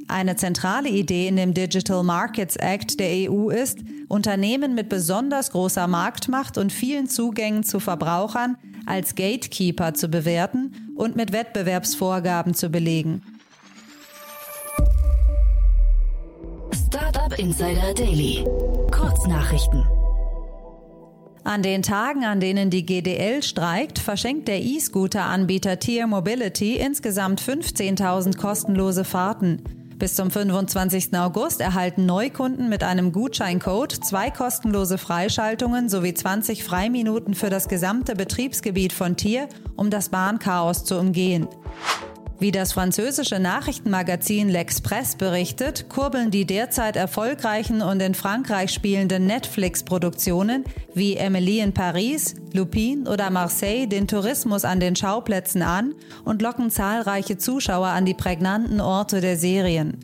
Eine 0.07 0.37
zentrale 0.37 0.91
Idee 0.91 1.29
in 1.29 1.37
dem 1.37 1.55
Digital 1.55 2.03
Markets 2.05 2.57
Act 2.57 3.01
der 3.01 3.31
EU 3.31 3.49
ist, 3.49 3.79
Unternehmen 4.09 4.75
mit 4.75 4.91
besonders 4.91 5.51
großer 5.51 5.87
Marktmacht 5.87 6.59
und 6.59 6.73
vielen 6.73 7.09
Zugängen 7.09 7.65
zu 7.65 7.81
Verbrauchern 7.81 8.57
als 8.87 9.15
Gatekeeper 9.15 9.95
zu 9.95 10.09
bewerten 10.09 10.93
und 10.95 11.17
mit 11.17 11.33
Wettbewerbsvorgaben 11.33 12.53
zu 12.53 12.69
belegen. 12.69 13.23
Insider 17.39 17.93
Daily. 17.95 18.45
Kurznachrichten. 18.93 19.85
An 21.43 21.63
den 21.63 21.83
Tagen, 21.83 22.25
an 22.25 22.39
denen 22.39 22.71
die 22.71 22.87
GDL 22.87 23.43
streikt, 23.43 23.99
verschenkt 23.99 24.47
der 24.47 24.63
E-Scooter-Anbieter 24.63 25.79
Tier 25.79 26.07
Mobility 26.07 26.77
insgesamt 26.77 27.43
15.000 27.43 28.37
kostenlose 28.37 29.05
Fahrten. 29.05 29.63
Bis 29.99 30.15
zum 30.15 30.31
25. 30.31 31.17
August 31.17 31.61
erhalten 31.61 32.07
Neukunden 32.07 32.69
mit 32.69 32.85
einem 32.85 33.11
Gutscheincode 33.13 33.93
zwei 33.93 34.31
kostenlose 34.31 34.99
Freischaltungen 34.99 35.89
sowie 35.89 36.15
20 36.15 36.63
Freiminuten 36.63 37.35
für 37.35 37.51
das 37.51 37.69
gesamte 37.69 38.15
Betriebsgebiet 38.15 38.93
von 38.93 39.17
Tier, 39.17 39.49
um 39.77 39.91
das 39.91 40.09
Bahnchaos 40.09 40.85
zu 40.85 40.99
umgehen. 40.99 41.49
Wie 42.41 42.51
das 42.51 42.73
französische 42.73 43.39
Nachrichtenmagazin 43.39 44.51
L'Express 44.51 45.17
berichtet, 45.17 45.89
kurbeln 45.89 46.31
die 46.31 46.45
derzeit 46.45 46.97
erfolgreichen 46.97 47.81
und 47.81 48.01
in 48.01 48.15
Frankreich 48.15 48.73
spielenden 48.73 49.27
Netflix-Produktionen 49.27 50.65
wie 50.95 51.17
Emily 51.17 51.61
in 51.61 51.73
Paris, 51.73 52.35
Lupin 52.53 53.07
oder 53.07 53.31
Marseille 53.31 53.87
den 53.87 54.09
Tourismus 54.09 54.65
an 54.65 54.81
den 54.81 54.97
Schauplätzen 54.97 55.63
an 55.63 55.95
und 56.25 56.43
locken 56.43 56.71
zahlreiche 56.71 57.39
Zuschauer 57.39 57.89
an 57.89 58.05
die 58.05 58.15
prägnanten 58.15 58.81
Orte 58.81 59.21
der 59.21 59.37
Serien. 59.37 59.99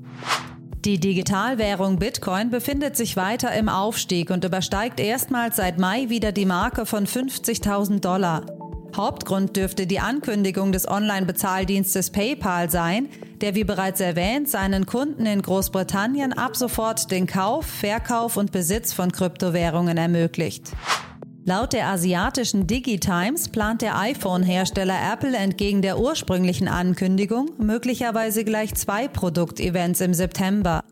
Die 0.85 0.99
Digitalwährung 0.99 1.99
Bitcoin 1.99 2.49
befindet 2.49 2.97
sich 2.97 3.17
weiter 3.17 3.53
im 3.53 3.69
Aufstieg 3.69 4.31
und 4.31 4.45
übersteigt 4.45 4.99
erstmals 4.99 5.57
seit 5.57 5.79
Mai 5.79 6.09
wieder 6.09 6.33
die 6.33 6.47
Marke 6.47 6.87
von 6.87 7.07
50.000 7.07 8.01
Dollar. 8.01 8.60
Hauptgrund 8.97 9.57
dürfte 9.57 9.87
die 9.87 10.01
Ankündigung 10.01 10.73
des 10.73 10.89
Online-Bezahldienstes 10.89 12.11
PayPal 12.11 12.71
sein, 12.71 13.09
der 13.41 13.55
wie 13.55 13.65
bereits 13.65 14.01
erwähnt 14.01 14.49
seinen 14.49 14.87
Kunden 14.87 15.27
in 15.27 15.43
Großbritannien 15.43 16.33
ab 16.33 16.57
sofort 16.57 17.11
den 17.11 17.27
Kauf, 17.27 17.67
Verkauf 17.67 18.37
und 18.37 18.53
Besitz 18.53 18.93
von 18.93 19.13
Kryptowährungen 19.13 19.97
ermöglicht. 19.97 20.73
Laut 21.45 21.73
der 21.73 21.89
asiatischen 21.89 22.67
DigiTimes 22.67 23.49
plant 23.49 23.81
der 23.81 23.99
iPhone-Hersteller 23.99 24.97
Apple 25.13 25.37
entgegen 25.37 25.81
der 25.81 25.99
ursprünglichen 25.99 26.69
Ankündigung 26.69 27.51
möglicherweise 27.59 28.45
gleich 28.45 28.75
zwei 28.75 29.09
Produktevents 29.09 30.01
im 30.03 30.13
September. 30.13 30.85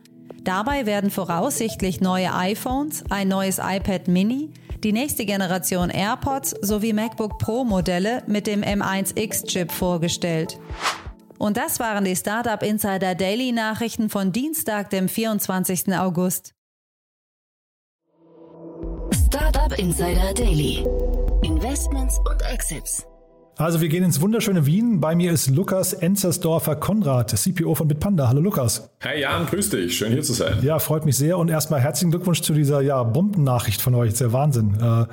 Dabei 0.44 0.86
werden 0.86 1.10
voraussichtlich 1.10 2.00
neue 2.00 2.34
iPhones, 2.34 3.04
ein 3.10 3.28
neues 3.28 3.58
iPad 3.58 4.08
Mini, 4.08 4.50
die 4.84 4.92
nächste 4.92 5.24
Generation 5.26 5.90
AirPods 5.90 6.50
sowie 6.62 6.92
MacBook 6.92 7.38
Pro 7.38 7.64
Modelle 7.64 8.22
mit 8.26 8.46
dem 8.46 8.62
M1X-Chip 8.62 9.72
vorgestellt. 9.72 10.58
Und 11.38 11.56
das 11.56 11.78
waren 11.80 12.04
die 12.04 12.16
Startup 12.16 12.62
Insider 12.62 13.14
Daily 13.14 13.52
Nachrichten 13.52 14.10
von 14.10 14.32
Dienstag, 14.32 14.90
dem 14.90 15.08
24. 15.08 15.94
August. 15.94 16.54
Startup 19.26 19.78
Insider 19.78 20.34
Daily. 20.34 20.84
Investments 21.42 22.18
und 22.28 22.42
Exits. 22.42 23.06
Also 23.58 23.80
wir 23.80 23.88
gehen 23.88 24.04
ins 24.04 24.20
wunderschöne 24.20 24.66
Wien. 24.66 25.00
Bei 25.00 25.16
mir 25.16 25.32
ist 25.32 25.50
Lukas 25.50 25.92
Enzersdorfer 25.92 26.76
Konrad, 26.76 27.36
CPO 27.36 27.74
von 27.74 27.88
Bitpanda. 27.88 28.28
Hallo 28.28 28.40
Lukas. 28.40 28.88
Hi 29.02 29.20
Jan, 29.20 29.46
grüß 29.46 29.70
dich. 29.70 29.98
Schön 29.98 30.12
hier 30.12 30.22
zu 30.22 30.32
sein. 30.32 30.58
Ja, 30.62 30.78
freut 30.78 31.04
mich 31.04 31.16
sehr. 31.16 31.36
Und 31.38 31.48
erstmal 31.48 31.80
herzlichen 31.80 32.12
Glückwunsch 32.12 32.40
zu 32.40 32.52
dieser 32.52 32.82
ja, 32.82 33.02
Bombennachricht 33.02 33.82
von 33.82 33.96
euch. 33.96 34.10
Das 34.10 34.14
ist 34.14 34.20
der 34.20 34.32
Wahnsinn. 34.32 34.78
Äh, 34.80 35.06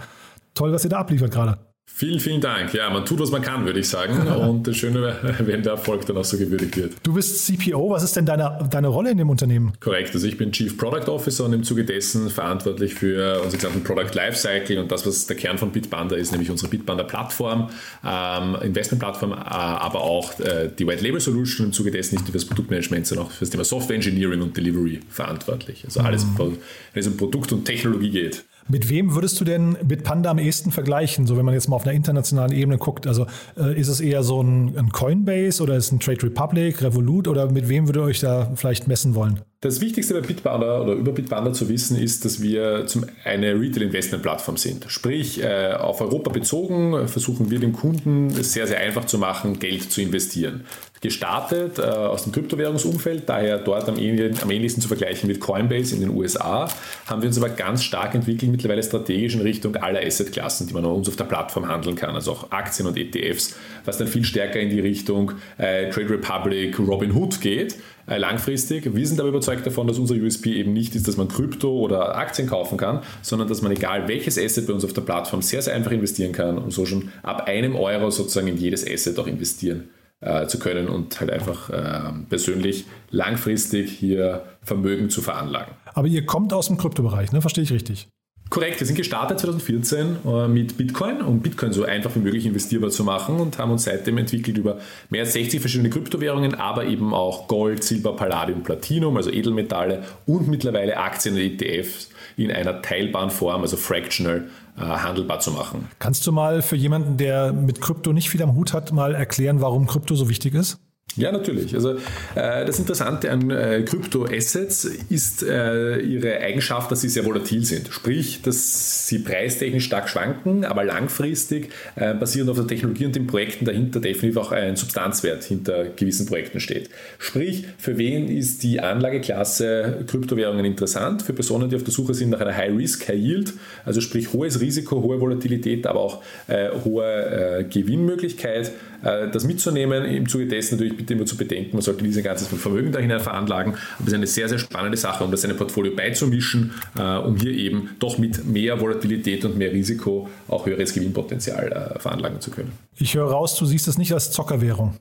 toll, 0.53 0.71
was 0.71 0.83
ihr 0.83 0.91
da 0.91 0.99
abliefert 0.99 1.31
gerade. 1.31 1.57
Vielen, 1.97 2.19
vielen 2.19 2.41
Dank. 2.41 2.73
Ja, 2.73 2.89
man 2.89 3.05
tut, 3.05 3.19
was 3.21 3.31
man 3.31 3.41
kann, 3.41 3.65
würde 3.65 3.79
ich 3.79 3.87
sagen. 3.87 4.27
Und 4.27 4.67
das 4.67 4.75
Schöne, 4.75 5.15
wenn 5.39 5.63
der 5.63 5.73
Erfolg 5.73 6.05
dann 6.05 6.17
auch 6.17 6.25
so 6.25 6.37
gewürdigt 6.37 6.75
wird. 6.75 6.93
Du 7.03 7.13
bist 7.13 7.45
CPO. 7.45 7.89
Was 7.89 8.03
ist 8.03 8.17
denn 8.17 8.25
deine, 8.25 8.67
deine 8.69 8.89
Rolle 8.89 9.11
in 9.11 9.17
dem 9.17 9.29
Unternehmen? 9.29 9.71
Korrekt. 9.79 10.13
Also 10.13 10.27
ich 10.27 10.37
bin 10.37 10.51
Chief 10.51 10.77
Product 10.77 11.09
Officer 11.09 11.45
und 11.45 11.53
im 11.53 11.63
Zuge 11.63 11.85
dessen 11.85 12.29
verantwortlich 12.29 12.95
für 12.95 13.39
unseren 13.41 13.59
gesamten 13.59 13.83
Product 13.83 14.13
Lifecycle 14.13 14.77
und 14.79 14.91
das, 14.91 15.07
was 15.07 15.25
der 15.27 15.37
Kern 15.37 15.57
von 15.57 15.71
Bitpanda 15.71 16.17
ist, 16.17 16.31
nämlich 16.31 16.51
unsere 16.51 16.69
Bitpanda-Plattform, 16.69 17.69
ähm, 18.03 18.57
Investment-Plattform, 18.61 19.31
äh, 19.31 19.35
aber 19.35 20.01
auch 20.01 20.37
äh, 20.41 20.69
die 20.77 20.85
White 20.85 21.01
Label 21.01 21.21
Solution. 21.21 21.67
Im 21.67 21.71
Zuge 21.71 21.91
dessen 21.91 22.15
nicht 22.15 22.23
nur 22.23 22.33
für 22.33 22.37
das 22.39 22.45
Produktmanagement, 22.45 23.07
sondern 23.07 23.27
auch 23.27 23.31
für 23.31 23.41
das 23.41 23.51
Thema 23.51 23.63
Software 23.63 23.95
Engineering 23.95 24.41
und 24.41 24.57
Delivery 24.57 24.99
verantwortlich. 25.09 25.85
Also 25.85 26.01
alles, 26.01 26.25
mhm. 26.25 26.57
wenn 26.93 26.99
es 26.99 27.07
um 27.07 27.15
Produkt 27.15 27.53
und 27.53 27.63
Technologie 27.63 28.09
geht. 28.09 28.43
Mit 28.67 28.89
wem 28.89 29.13
würdest 29.13 29.39
du 29.39 29.45
denn 29.45 29.77
Bitpanda 29.83 30.31
am 30.31 30.39
ehesten 30.39 30.71
vergleichen? 30.71 31.27
So, 31.27 31.37
wenn 31.37 31.45
man 31.45 31.53
jetzt 31.53 31.69
mal 31.69 31.75
auf 31.75 31.83
einer 31.83 31.93
internationalen 31.93 32.51
Ebene 32.51 32.79
guckt, 32.79 33.05
also 33.05 33.27
äh, 33.57 33.79
ist 33.79 33.89
es 33.89 33.99
eher 33.99 34.23
so 34.23 34.41
ein, 34.41 34.75
ein 34.75 34.91
Coinbase 34.91 35.61
oder 35.61 35.75
ist 35.75 35.85
es 35.85 35.91
ein 35.91 35.99
Trade 35.99 36.23
Republic, 36.23 36.81
Revolut 36.81 37.27
oder 37.27 37.51
mit 37.51 37.69
wem 37.69 37.87
würdet 37.87 38.01
ihr 38.01 38.05
euch 38.05 38.19
da 38.21 38.51
vielleicht 38.55 38.87
messen 38.87 39.13
wollen? 39.13 39.41
Das 39.61 39.81
Wichtigste 39.81 40.13
bei 40.13 40.21
Bitpanda 40.21 40.81
oder 40.81 40.93
über 40.93 41.11
Bitpanda 41.11 41.53
zu 41.53 41.69
wissen 41.69 41.97
ist, 41.97 42.23
dass 42.25 42.41
wir 42.41 42.85
zum 42.87 43.05
eine 43.23 43.59
Retail-Investment-Plattform 43.59 44.57
sind. 44.57 44.85
Sprich, 44.89 45.41
äh, 45.41 45.73
auf 45.73 46.01
Europa 46.01 46.29
bezogen 46.29 47.07
versuchen 47.07 47.49
wir 47.49 47.59
dem 47.59 47.73
Kunden 47.73 48.29
sehr, 48.29 48.67
sehr 48.67 48.79
einfach 48.79 49.05
zu 49.05 49.17
machen, 49.17 49.57
Geld 49.57 49.91
zu 49.91 50.01
investieren. 50.01 50.65
Gestartet 51.01 51.79
äh, 51.79 51.83
aus 51.83 52.23
dem 52.23 52.33
Kryptowährungsumfeld, 52.33 53.27
daher 53.27 53.57
dort 53.57 53.87
am, 53.89 53.97
ähnlichsten 53.97 54.81
zu 54.81 54.87
vergleichen 54.87 55.27
mit 55.27 55.39
Coinbase 55.39 55.95
in 55.95 56.01
den 56.01 56.09
USA, 56.09 56.67
haben 57.07 57.21
wir 57.21 57.27
uns 57.27 57.37
aber 57.37 57.49
ganz 57.49 57.83
stark 57.83 58.13
entwickelt, 58.13 58.51
mittlerweile 58.51 58.83
strategisch 58.83 59.35
in 59.35 59.41
Richtung 59.41 59.75
aller 59.77 60.01
Assetklassen, 60.05 60.67
die 60.67 60.73
man 60.73 60.85
uns 60.85 61.07
auf 61.07 61.15
der 61.15 61.25
Plattform 61.25 61.67
handeln 61.67 61.95
kann, 61.95 62.13
also 62.13 62.33
auch 62.33 62.51
Aktien 62.51 62.87
und 62.87 62.97
ETFs, 62.97 63.55
was 63.83 63.97
dann 63.97 64.07
viel 64.07 64.25
stärker 64.25 64.59
in 64.59 64.69
die 64.69 64.79
Richtung 64.79 65.31
äh, 65.57 65.89
Trade 65.89 66.09
Republic, 66.09 66.77
Robinhood 66.77 67.41
geht 67.41 67.75
langfristig. 68.07 68.95
Wir 68.95 69.07
sind 69.07 69.19
aber 69.19 69.29
überzeugt 69.29 69.65
davon, 69.65 69.87
dass 69.87 69.97
unser 69.97 70.15
USP 70.15 70.53
eben 70.53 70.73
nicht 70.73 70.95
ist, 70.95 71.07
dass 71.07 71.17
man 71.17 71.27
Krypto 71.27 71.71
oder 71.71 72.15
Aktien 72.15 72.47
kaufen 72.47 72.77
kann, 72.77 73.01
sondern 73.21 73.47
dass 73.47 73.61
man 73.61 73.71
egal 73.71 74.07
welches 74.07 74.37
Asset 74.37 74.67
bei 74.67 74.73
uns 74.73 74.85
auf 74.85 74.93
der 74.93 75.01
Plattform 75.01 75.41
sehr, 75.41 75.61
sehr 75.61 75.73
einfach 75.73 75.91
investieren 75.91 76.31
kann 76.31 76.57
und 76.57 76.71
so 76.71 76.85
schon 76.85 77.09
ab 77.23 77.47
einem 77.47 77.75
Euro 77.75 78.11
sozusagen 78.11 78.47
in 78.47 78.57
jedes 78.57 78.85
Asset 78.87 79.17
auch 79.19 79.27
investieren 79.27 79.89
äh, 80.21 80.47
zu 80.47 80.59
können 80.59 80.87
und 80.87 81.19
halt 81.19 81.31
einfach 81.31 81.69
äh, 81.69 82.11
persönlich 82.29 82.85
langfristig 83.11 83.91
hier 83.91 84.45
Vermögen 84.61 85.09
zu 85.09 85.21
veranlagen. 85.21 85.73
Aber 85.93 86.07
ihr 86.07 86.25
kommt 86.25 86.53
aus 86.53 86.67
dem 86.67 86.77
Kryptobereich, 86.77 87.31
ne? 87.31 87.41
Verstehe 87.41 87.63
ich 87.63 87.71
richtig? 87.71 88.07
Korrekt, 88.49 88.79
wir 88.79 88.85
sind 88.85 88.95
gestartet 88.95 89.39
2014 89.39 90.17
äh, 90.25 90.47
mit 90.47 90.77
Bitcoin, 90.77 91.21
um 91.21 91.39
Bitcoin 91.39 91.73
so 91.73 91.83
einfach 91.83 92.15
wie 92.15 92.19
möglich 92.19 92.45
investierbar 92.45 92.91
zu 92.91 93.03
machen 93.03 93.39
und 93.39 93.57
haben 93.57 93.71
uns 93.71 93.83
seitdem 93.83 94.17
entwickelt 94.17 94.57
über 94.57 94.77
mehr 95.09 95.23
als 95.23 95.33
60 95.33 95.59
verschiedene 95.59 95.89
Kryptowährungen, 95.89 96.53
aber 96.55 96.85
eben 96.85 97.13
auch 97.13 97.47
Gold, 97.47 97.83
Silber, 97.83 98.15
Palladium, 98.15 98.61
Platinum, 98.61 99.17
also 99.17 99.31
Edelmetalle 99.31 100.03
und 100.27 100.47
mittlerweile 100.47 100.97
Aktien 100.97 101.35
und 101.35 101.41
ETFs 101.41 102.09
in 102.37 102.51
einer 102.51 102.81
teilbaren 102.81 103.31
Form, 103.31 103.61
also 103.61 103.77
fractional, 103.77 104.47
äh, 104.77 104.81
handelbar 104.81 105.39
zu 105.39 105.51
machen. 105.51 105.87
Kannst 105.99 106.27
du 106.27 106.31
mal 106.31 106.61
für 106.61 106.75
jemanden, 106.75 107.17
der 107.17 107.51
mit 107.51 107.81
Krypto 107.81 108.13
nicht 108.13 108.29
viel 108.29 108.43
am 108.43 108.55
Hut 108.55 108.73
hat, 108.73 108.91
mal 108.91 109.15
erklären, 109.15 109.59
warum 109.59 109.87
Krypto 109.87 110.15
so 110.15 110.29
wichtig 110.29 110.53
ist? 110.53 110.79
Ja, 111.17 111.31
natürlich. 111.31 111.73
Also 111.73 111.93
äh, 112.35 112.65
das 112.65 112.77
Interessante 112.77 113.31
an 113.31 113.49
äh, 113.49 113.83
Kryptoassets 113.83 114.85
ist 115.09 115.43
äh, 115.43 115.99
ihre 115.99 116.39
Eigenschaft, 116.39 116.91
dass 116.91 117.01
sie 117.01 117.09
sehr 117.09 117.25
volatil 117.25 117.63
sind. 117.63 117.87
Sprich, 117.89 118.41
dass 118.41 119.07
sie 119.07 119.19
preistechnisch 119.19 119.85
stark 119.85 120.09
schwanken, 120.09 120.65
aber 120.65 120.83
langfristig 120.83 121.69
äh, 121.95 122.13
basierend 122.13 122.49
auf 122.49 122.57
der 122.57 122.67
Technologie 122.67 123.05
und 123.05 123.15
den 123.15 123.27
Projekten 123.27 123.63
dahinter 123.63 124.01
definitiv 124.01 124.37
auch 124.37 124.51
ein 124.51 124.75
Substanzwert 124.75 125.45
hinter 125.45 125.85
gewissen 125.85 126.25
Projekten 126.25 126.59
steht. 126.59 126.89
Sprich, 127.17 127.65
für 127.77 127.97
wen 127.97 128.27
ist 128.27 128.63
die 128.63 128.81
Anlageklasse 128.81 130.03
Kryptowährungen 130.07 130.65
interessant? 130.65 131.21
Für 131.21 131.33
Personen, 131.33 131.69
die 131.69 131.77
auf 131.77 131.83
der 131.83 131.93
Suche 131.93 132.13
sind 132.13 132.31
nach 132.31 132.41
einer 132.41 132.55
High 132.55 132.75
Risk, 132.75 133.07
High 133.07 133.17
Yield, 133.17 133.53
also 133.85 134.01
sprich 134.01 134.33
hohes 134.33 134.59
Risiko, 134.59 135.01
hohe 135.01 135.21
Volatilität, 135.21 135.87
aber 135.87 136.01
auch 136.01 136.23
äh, 136.47 136.69
hohe 136.83 137.05
äh, 137.05 137.63
Gewinnmöglichkeit 137.63 138.73
das 139.01 139.43
mitzunehmen. 139.43 140.05
Im 140.05 140.27
Zuge 140.27 140.47
dessen 140.47 140.75
natürlich 140.75 140.97
bitte 140.97 141.13
immer 141.13 141.25
zu 141.25 141.37
bedenken, 141.37 141.71
man 141.73 141.81
sollte 141.81 142.03
diese 142.03 142.23
ganze 142.23 142.45
Vermögen 142.45 142.91
da 142.91 142.99
hinein 142.99 143.19
veranlagen. 143.19 143.73
Aber 143.73 144.01
es 144.01 144.07
ist 144.07 144.13
eine 144.13 144.27
sehr, 144.27 144.49
sehr 144.49 144.59
spannende 144.59 144.97
Sache, 144.97 145.23
um 145.23 145.31
das 145.31 145.43
in 145.43 145.51
ein 145.51 145.57
Portfolio 145.57 145.95
beizumischen, 145.95 146.71
äh, 146.97 147.17
um 147.17 147.35
hier 147.37 147.51
eben 147.51 147.91
doch 147.99 148.17
mit 148.17 148.45
mehr 148.45 148.79
Volatilität 148.79 149.45
und 149.45 149.57
mehr 149.57 149.71
Risiko 149.71 150.29
auch 150.47 150.65
höheres 150.65 150.93
Gewinnpotenzial 150.93 151.95
äh, 151.95 151.99
veranlagen 151.99 152.41
zu 152.41 152.51
können. 152.51 152.71
Ich 152.97 153.15
höre 153.15 153.29
raus, 153.29 153.55
du 153.55 153.65
siehst 153.65 153.87
es 153.87 153.97
nicht 153.97 154.13
als 154.13 154.31
Zockerwährung. 154.31 154.95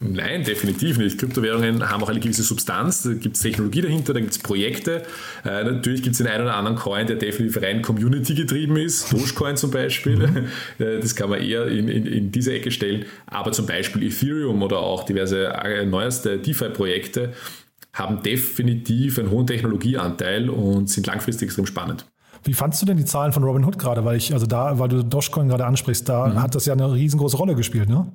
Nein, 0.00 0.44
definitiv 0.44 0.96
nicht. 0.98 1.18
Kryptowährungen 1.18 1.90
haben 1.90 2.04
auch 2.04 2.08
eine 2.08 2.20
gewisse 2.20 2.44
Substanz, 2.44 3.02
da 3.02 3.14
gibt 3.14 3.34
es 3.34 3.42
Technologie 3.42 3.80
dahinter, 3.80 4.12
da 4.14 4.20
gibt 4.20 4.30
es 4.30 4.38
Projekte. 4.38 5.02
Äh, 5.44 5.64
natürlich 5.64 6.02
gibt 6.02 6.12
es 6.12 6.18
den 6.18 6.28
einen 6.28 6.44
oder 6.44 6.54
anderen 6.54 6.76
Coin, 6.76 7.08
der 7.08 7.16
definitiv 7.16 7.60
rein 7.60 7.82
Community 7.82 8.34
getrieben 8.34 8.76
ist, 8.76 9.12
Dogecoin 9.12 9.56
zum 9.56 9.72
Beispiel. 9.72 10.16
Mhm. 10.16 10.46
Äh, 10.78 11.00
das 11.00 11.16
kann 11.16 11.30
man 11.30 11.40
eher 11.40 11.66
in, 11.66 11.88
in, 11.88 12.06
in, 12.06 12.30
diese 12.30 12.52
Ecke 12.52 12.70
stellen. 12.70 13.06
Aber 13.26 13.50
zum 13.50 13.66
Beispiel 13.66 14.04
Ethereum 14.04 14.62
oder 14.62 14.78
auch 14.78 15.02
diverse 15.02 15.46
äh, 15.46 15.84
neueste 15.84 16.38
DeFi-Projekte 16.38 17.32
haben 17.92 18.22
definitiv 18.22 19.18
einen 19.18 19.32
hohen 19.32 19.48
Technologieanteil 19.48 20.48
und 20.48 20.88
sind 20.88 21.08
langfristig 21.08 21.46
extrem 21.46 21.66
spannend. 21.66 22.06
Wie 22.44 22.54
fandst 22.54 22.80
du 22.80 22.86
denn 22.86 22.98
die 22.98 23.04
Zahlen 23.04 23.32
von 23.32 23.42
Robinhood 23.42 23.80
gerade? 23.80 24.04
Weil 24.04 24.16
ich, 24.16 24.32
also 24.32 24.46
da, 24.46 24.78
weil 24.78 24.88
du 24.88 25.02
Dogecoin 25.02 25.48
gerade 25.48 25.66
ansprichst, 25.66 26.08
da 26.08 26.28
mhm. 26.28 26.40
hat 26.40 26.54
das 26.54 26.66
ja 26.66 26.72
eine 26.72 26.92
riesengroße 26.92 27.36
Rolle 27.36 27.56
gespielt, 27.56 27.88
ne? 27.88 28.12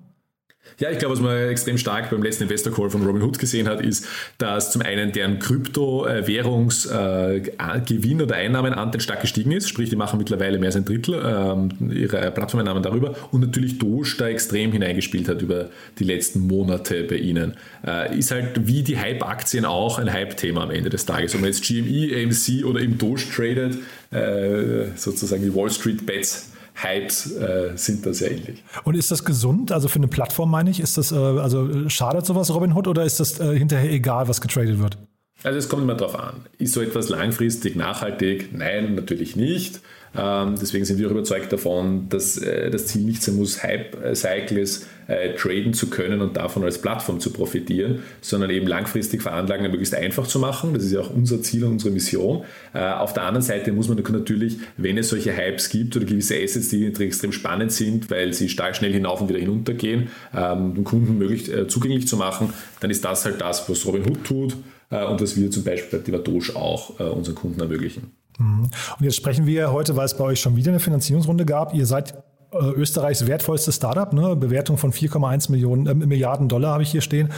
Ja, 0.80 0.90
ich 0.90 0.98
glaube, 0.98 1.14
was 1.14 1.22
man 1.22 1.50
extrem 1.50 1.78
stark 1.78 2.10
beim 2.10 2.24
letzten 2.24 2.44
Investor 2.44 2.72
Call 2.74 2.90
von 2.90 3.06
Robinhood 3.06 3.38
gesehen 3.38 3.68
hat, 3.68 3.82
ist, 3.82 4.08
dass 4.38 4.72
zum 4.72 4.82
einen 4.82 5.12
deren 5.12 5.40
Kryptowährungsgewinn 5.40 8.22
oder 8.22 8.36
Einnahmenanteil 8.36 9.02
stark 9.02 9.20
gestiegen 9.22 9.52
ist, 9.52 9.68
sprich, 9.70 9.90
die 9.90 9.96
machen 9.96 10.18
mittlerweile 10.18 10.58
mehr 10.58 10.70
als 10.70 10.76
ein 10.76 10.86
Drittel 10.86 11.22
ähm, 11.24 11.92
ihrer 11.92 12.32
Plattformeinnahmen 12.32 12.82
darüber 12.82 13.14
und 13.32 13.42
natürlich 13.42 13.78
Doge 13.78 14.16
da 14.18 14.28
extrem 14.28 14.72
hineingespielt 14.72 15.30
hat 15.30 15.42
über 15.42 15.70
die 16.00 16.06
letzten 16.06 16.48
Monate 16.48 17.04
bei 17.04 17.18
ihnen. 17.18 17.54
Äh, 17.86 18.18
ist 18.18 18.32
halt 18.32 18.68
wie 18.68 18.82
die 18.84 18.98
Hype-Aktien 18.98 19.66
auch 19.66 20.00
ein 20.00 20.12
Hype-Thema 20.12 20.64
am 20.64 20.72
Ende 20.72 20.90
des 20.90 21.06
Tages. 21.06 21.36
Ob 21.36 21.42
man 21.42 21.50
jetzt 21.50 21.68
GME, 21.68 22.16
AMC 22.16 22.66
oder 22.66 22.80
im 22.80 22.98
Doge 22.98 23.26
tradet, 23.32 23.76
äh, 24.12 24.88
sozusagen 24.96 25.44
die 25.44 25.54
Wall 25.54 25.70
Street 25.70 26.04
Bets 26.06 26.53
Hypes 26.76 27.32
äh, 27.32 27.72
sind 27.76 28.06
da 28.06 28.14
sehr 28.14 28.32
ähnlich. 28.32 28.64
Und 28.84 28.96
ist 28.96 29.12
das 29.12 29.24
gesund? 29.24 29.72
Also 29.72 29.88
für 29.88 30.00
eine 30.00 30.08
Plattform 30.08 30.52
meine 30.52 30.70
ich, 30.70 30.80
ist 30.80 30.98
das, 30.98 31.12
äh, 31.12 31.16
also 31.16 31.90
schadet 31.90 32.26
sowas 32.26 32.54
Robinhood 32.54 32.88
oder 32.88 33.04
ist 33.04 33.20
das 33.20 33.40
äh, 33.40 33.58
hinterher 33.58 33.92
egal, 33.92 34.28
was 34.28 34.42
getradet 34.42 34.80
wird? 34.80 34.98
Also 35.44 35.60
es 35.60 35.68
kommt 35.70 35.84
immer 35.84 35.96
darauf 35.96 36.18
an. 36.18 36.46
Ist 36.58 36.74
so 36.74 36.82
etwas 36.82 37.10
langfristig 37.10 37.76
nachhaltig? 37.76 38.50
Nein, 38.54 38.96
natürlich 38.96 39.36
nicht. 39.36 39.82
Ähm, 40.16 40.56
deswegen 40.60 40.86
sind 40.86 41.00
wir 41.00 41.08
auch 41.08 41.12
überzeugt 41.12 41.52
davon, 41.52 42.08
dass 42.10 42.38
äh, 42.38 42.70
das 42.70 42.88
Ziel 42.88 43.04
nicht 43.04 43.24
sein 43.24 43.36
muss, 43.36 43.64
Hype-Cycles 43.64 44.88
äh, 45.08 45.34
traden 45.36 45.74
zu 45.74 45.90
können 45.90 46.22
und 46.22 46.38
davon 46.38 46.64
als 46.64 46.80
Plattform 46.80 47.20
zu 47.20 47.32
profitieren, 47.32 48.00
sondern 48.22 48.50
eben 48.52 48.68
langfristig 48.68 49.22
Veranlagen 49.22 49.70
möglichst 49.70 49.96
einfach 49.96 50.28
zu 50.28 50.40
machen. 50.40 50.74
Das 50.74 50.84
ist 50.84 50.92
ja 50.92 51.02
auch 51.02 51.10
unser 51.10 51.42
Ziel 51.42 51.64
und 51.64 51.74
unsere 51.74 51.94
Mission. 51.94 52.44
Äh, 52.74 52.80
auf 52.80 53.14
der 53.14 53.24
anderen 53.24 53.42
Seite 53.42 53.72
muss 53.72 53.88
man 53.88 53.98
natürlich, 53.98 54.58
wenn 54.78 54.98
es 54.98 55.10
solche 55.10 55.36
Hypes 55.36 55.70
gibt 55.70 55.96
oder 55.96 56.06
gewisse 56.06 56.36
Assets, 56.36 56.70
die 56.70 56.86
extrem 56.86 57.32
spannend 57.32 57.72
sind, 57.72 58.12
weil 58.12 58.34
sie 58.34 58.50
stark 58.50 58.76
schnell 58.76 58.94
hinauf 58.94 59.22
und 59.22 59.30
wieder 59.30 59.40
hinuntergehen, 59.40 60.10
ähm, 60.36 60.76
den 60.76 60.84
Kunden 60.84 61.18
möglichst 61.18 61.50
äh, 61.50 61.68
zugänglich 61.68 62.08
zu 62.08 62.18
machen, 62.18 62.54
dann 62.80 62.92
ist 62.92 63.04
das 63.04 63.26
halt 63.26 63.42
das, 63.42 63.68
was 63.68 63.86
Robinhood 63.86 64.24
tut 64.24 64.56
äh, 64.90 65.04
und 65.06 65.22
was 65.22 65.36
wir 65.36 65.50
zum 65.50 65.64
Beispiel 65.64 66.00
bei 66.00 66.18
Doge 66.18 66.56
auch 66.56 67.00
äh, 67.00 67.04
unseren 67.04 67.36
Kunden 67.36 67.60
ermöglichen. 67.60 68.23
Mhm. 68.40 68.64
Und 69.00 69.06
jetzt 69.06 69.16
sprechen 69.16 69.46
wir 69.46 69.72
heute, 69.72 69.96
weil 69.96 70.06
es 70.06 70.16
bei 70.16 70.24
euch 70.24 70.40
schon 70.40 70.56
wieder 70.56 70.72
eine 70.72 70.80
Finanzierungsrunde 70.80 71.46
gab. 71.46 71.74
Ihr 71.74 71.86
seid 71.86 72.16
äh, 72.52 72.58
Österreichs 72.58 73.26
wertvollstes 73.28 73.76
Startup, 73.76 74.12
ne? 74.14 74.36
Bewertung 74.36 74.78
von 74.78 74.92
4,1 74.92 75.52
Millionen 75.52 75.88
äh, 75.88 75.94
Milliarden 75.94 76.50
Dollar 76.50 76.74
habe 76.74 76.84
ich 76.84 76.92
hier 76.92 77.02
stehen. 77.02 77.30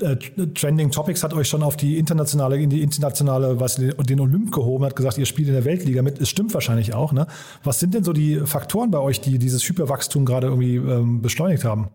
Äh, 0.00 0.16
Trending 0.54 0.90
Topics 0.90 1.22
hat 1.22 1.32
euch 1.32 1.48
schon 1.48 1.62
auf 1.62 1.76
die 1.76 1.98
internationale, 1.98 2.58
in 2.58 2.70
die 2.70 2.82
internationale, 2.82 3.60
was 3.60 3.76
den 3.76 4.20
Olymp 4.20 4.52
gehoben 4.52 4.84
hat, 4.84 4.94
gesagt, 4.94 5.18
ihr 5.18 5.26
spielt 5.26 5.48
in 5.48 5.54
der 5.54 5.64
Weltliga 5.64 6.02
mit. 6.02 6.20
Es 6.20 6.28
stimmt 6.28 6.52
wahrscheinlich 6.54 6.94
auch. 6.94 7.12
Ne? 7.12 7.26
Was 7.64 7.80
sind 7.80 7.94
denn 7.94 8.04
so 8.04 8.12
die 8.12 8.40
Faktoren 8.44 8.90
bei 8.90 8.98
euch, 8.98 9.20
die 9.20 9.38
dieses 9.38 9.66
Hyperwachstum 9.66 10.24
gerade 10.24 10.48
irgendwie 10.48 10.76
ähm, 10.76 11.22
beschleunigt 11.22 11.64
haben? 11.64 11.88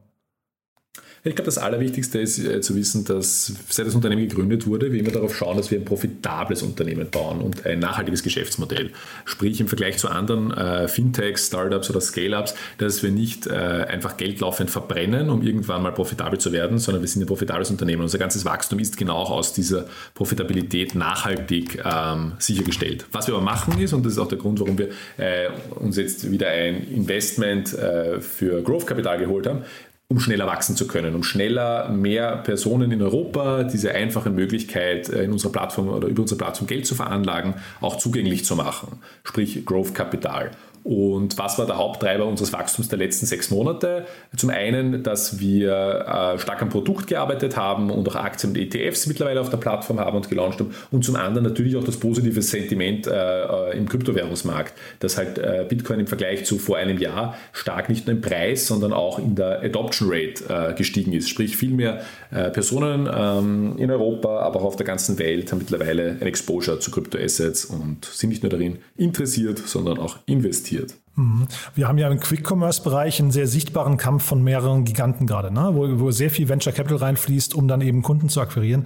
Ich 1.24 1.36
glaube, 1.36 1.46
das 1.46 1.60
Allerwichtigste 1.60 2.20
ist 2.20 2.40
äh, 2.40 2.62
zu 2.62 2.76
wissen, 2.76 3.06
dass 3.06 3.54
seit 3.70 3.86
das 3.86 3.94
Unternehmen 3.94 4.28
gegründet 4.28 4.66
wurde, 4.66 4.92
wir 4.92 5.00
immer 5.00 5.12
darauf 5.12 5.36
schauen, 5.36 5.56
dass 5.56 5.70
wir 5.70 5.78
ein 5.78 5.86
profitables 5.86 6.64
Unternehmen 6.64 7.12
bauen 7.12 7.42
und 7.42 7.64
ein 7.64 7.78
nachhaltiges 7.78 8.24
Geschäftsmodell. 8.24 8.90
Sprich 9.26 9.62
im 9.62 9.68
Vergleich 9.68 9.98
zu 9.98 10.10
anderen 10.10 10.50
äh, 10.50 10.88
Fintechs, 10.88 11.46
Startups 11.46 11.92
oder 11.92 12.02
Scale-Ups, 12.02 12.56
dass 12.80 13.04
wir 13.04 13.12
nicht 13.12 13.46
äh, 13.46 13.52
einfach 13.52 14.18
Geld 14.18 14.40
laufend 14.40 14.72
verbrennen, 14.72 15.30
um 15.30 15.44
irgendwann 15.44 15.84
mal 15.84 15.92
profitabel 15.92 16.40
zu 16.40 16.52
werden, 16.54 16.80
sondern 16.80 17.04
wir 17.04 17.08
sind 17.08 17.22
ein 17.22 17.28
profitables 17.28 17.70
Unternehmen. 17.70 18.02
Unser 18.02 18.18
ganzes 18.18 18.44
Wachstum 18.44 18.80
ist 18.80 18.98
genau 18.98 19.22
aus 19.22 19.54
dieser 19.54 19.86
Profitabilität 20.16 20.96
nachhaltig 20.96 21.84
ähm, 21.86 22.32
sichergestellt. 22.40 23.06
Was 23.12 23.28
wir 23.28 23.36
aber 23.36 23.44
machen 23.44 23.80
ist, 23.80 23.94
und 23.94 24.04
das 24.08 24.14
ist 24.14 24.18
auch 24.18 24.28
der 24.28 24.40
Grund, 24.40 24.60
warum 24.60 24.76
wir 24.76 24.90
äh, 25.18 25.50
uns 25.76 25.98
jetzt 25.98 26.32
wieder 26.32 26.48
ein 26.48 26.88
Investment 26.88 27.74
äh, 27.76 28.20
für 28.22 28.64
Growth 28.64 28.88
Capital 28.88 29.20
geholt 29.20 29.46
haben, 29.46 29.64
um 30.12 30.20
schneller 30.20 30.46
wachsen 30.46 30.76
zu 30.76 30.88
können, 30.88 31.16
um 31.16 31.24
schneller 31.24 31.88
mehr 31.88 32.36
Personen 32.36 32.92
in 32.92 33.02
Europa 33.02 33.64
diese 33.64 33.94
einfache 33.94 34.30
Möglichkeit 34.30 35.08
äh, 35.08 35.24
in 35.24 35.32
unserer 35.32 35.54
Plattform 35.54 35.88
oder 35.88 36.10
über 36.10 36.24
unsere 36.24 36.38
Plattform 36.38 36.68
Geld 36.68 36.86
zu 36.86 36.96
veranlagen, 36.96 37.54
auch 37.80 37.98
zugänglich 37.98 38.44
zu 38.44 38.58
machen, 38.58 39.00
sprich 39.24 39.66
Growth 39.66 39.96
Capital. 39.96 40.52
Und 40.84 41.38
was 41.38 41.60
war 41.60 41.68
der 41.68 41.78
Haupttreiber 41.78 42.26
unseres 42.26 42.54
Wachstums 42.54 42.90
der 42.90 42.98
letzten 42.98 43.26
sechs 43.26 43.52
Monate? 43.52 44.06
Zum 44.36 44.50
einen, 44.50 45.04
dass 45.04 45.40
wir 45.40 45.74
äh, 45.74 46.40
stark 46.40 46.62
am 46.62 46.70
Produkt 46.70 47.08
gearbeitet 47.08 47.56
haben 47.56 47.92
und 47.92 48.08
auch 48.10 48.16
Aktien 48.16 48.54
und 48.54 48.58
ETFs 48.58 49.06
mittlerweile 49.06 49.42
auf 49.42 49.50
der 49.50 49.58
Plattform 49.58 50.00
haben 50.00 50.18
und 50.18 50.30
gelauncht 50.30 50.60
haben. 50.60 50.74
Und 50.90 51.06
zum 51.06 51.16
anderen 51.16 51.44
natürlich 51.44 51.76
auch 51.76 51.84
das 51.84 51.98
positive 51.98 52.42
Sentiment 52.42 53.06
äh, 53.06 53.12
äh, 53.12 53.78
im 53.78 53.88
Kryptowährungsmarkt, 53.88 54.74
dass 55.00 55.18
halt 55.18 55.40
Bitcoin 55.70 56.00
im 56.00 56.08
Vergleich 56.08 56.46
zu 56.46 56.58
vor 56.58 56.78
einem 56.78 56.98
Jahr 56.98 57.36
stark 57.52 57.90
nicht 57.90 58.08
nur 58.08 58.16
im 58.16 58.22
Preis, 58.22 58.68
sondern 58.68 58.94
auch 58.94 59.20
in 59.20 59.36
der 59.36 59.62
Adoption 59.62 60.10
Rate 60.12 60.76
gestiegen 60.76 61.14
ist. 61.14 61.30
Sprich, 61.30 61.58
viel 61.58 61.72
mehr 61.72 62.02
Personen 62.30 63.10
ähm, 63.14 63.78
in 63.78 63.90
Europa, 63.92 64.40
aber 64.40 64.62
auch 64.62 64.66
auf 64.66 64.76
der 64.76 64.86
ganzen 64.86 65.20
Welt 65.20 65.52
haben 65.52 65.60
mittlerweile 65.60 66.18
ein 66.20 66.28
Exposure 66.28 66.80
zu 66.80 66.92
Kryptoassets 66.92 67.66
und 67.66 68.06
sind 68.06 68.30
nicht 68.30 68.44
nur 68.44 68.50
darin 68.50 68.80
interessiert, 68.98 69.60
sondern 69.60 69.98
auch 70.00 70.18
investiert 70.26 70.71
investiert. 70.72 70.96
Mhm. 71.16 71.48
Wir 71.76 71.88
haben 71.88 71.98
ja 71.98 72.10
im 72.10 72.20
Quick-Commerce-Bereich 72.20 73.20
einen 73.20 73.32
sehr 73.32 73.48
sichtbaren 73.48 73.98
Kampf 73.98 74.24
von 74.24 74.44
mehreren 74.44 74.86
Giganten 74.86 75.28
gerade, 75.28 75.54
ne? 75.54 75.72
wo, 75.74 76.00
wo 76.00 76.12
sehr 76.12 76.30
viel 76.30 76.50
Venture 76.50 76.74
Capital 76.74 76.98
reinfließt, 76.98 77.54
um 77.54 77.68
dann 77.68 77.82
eben 77.82 78.02
Kunden 78.02 78.30
zu 78.30 78.42
akquirieren. 78.42 78.86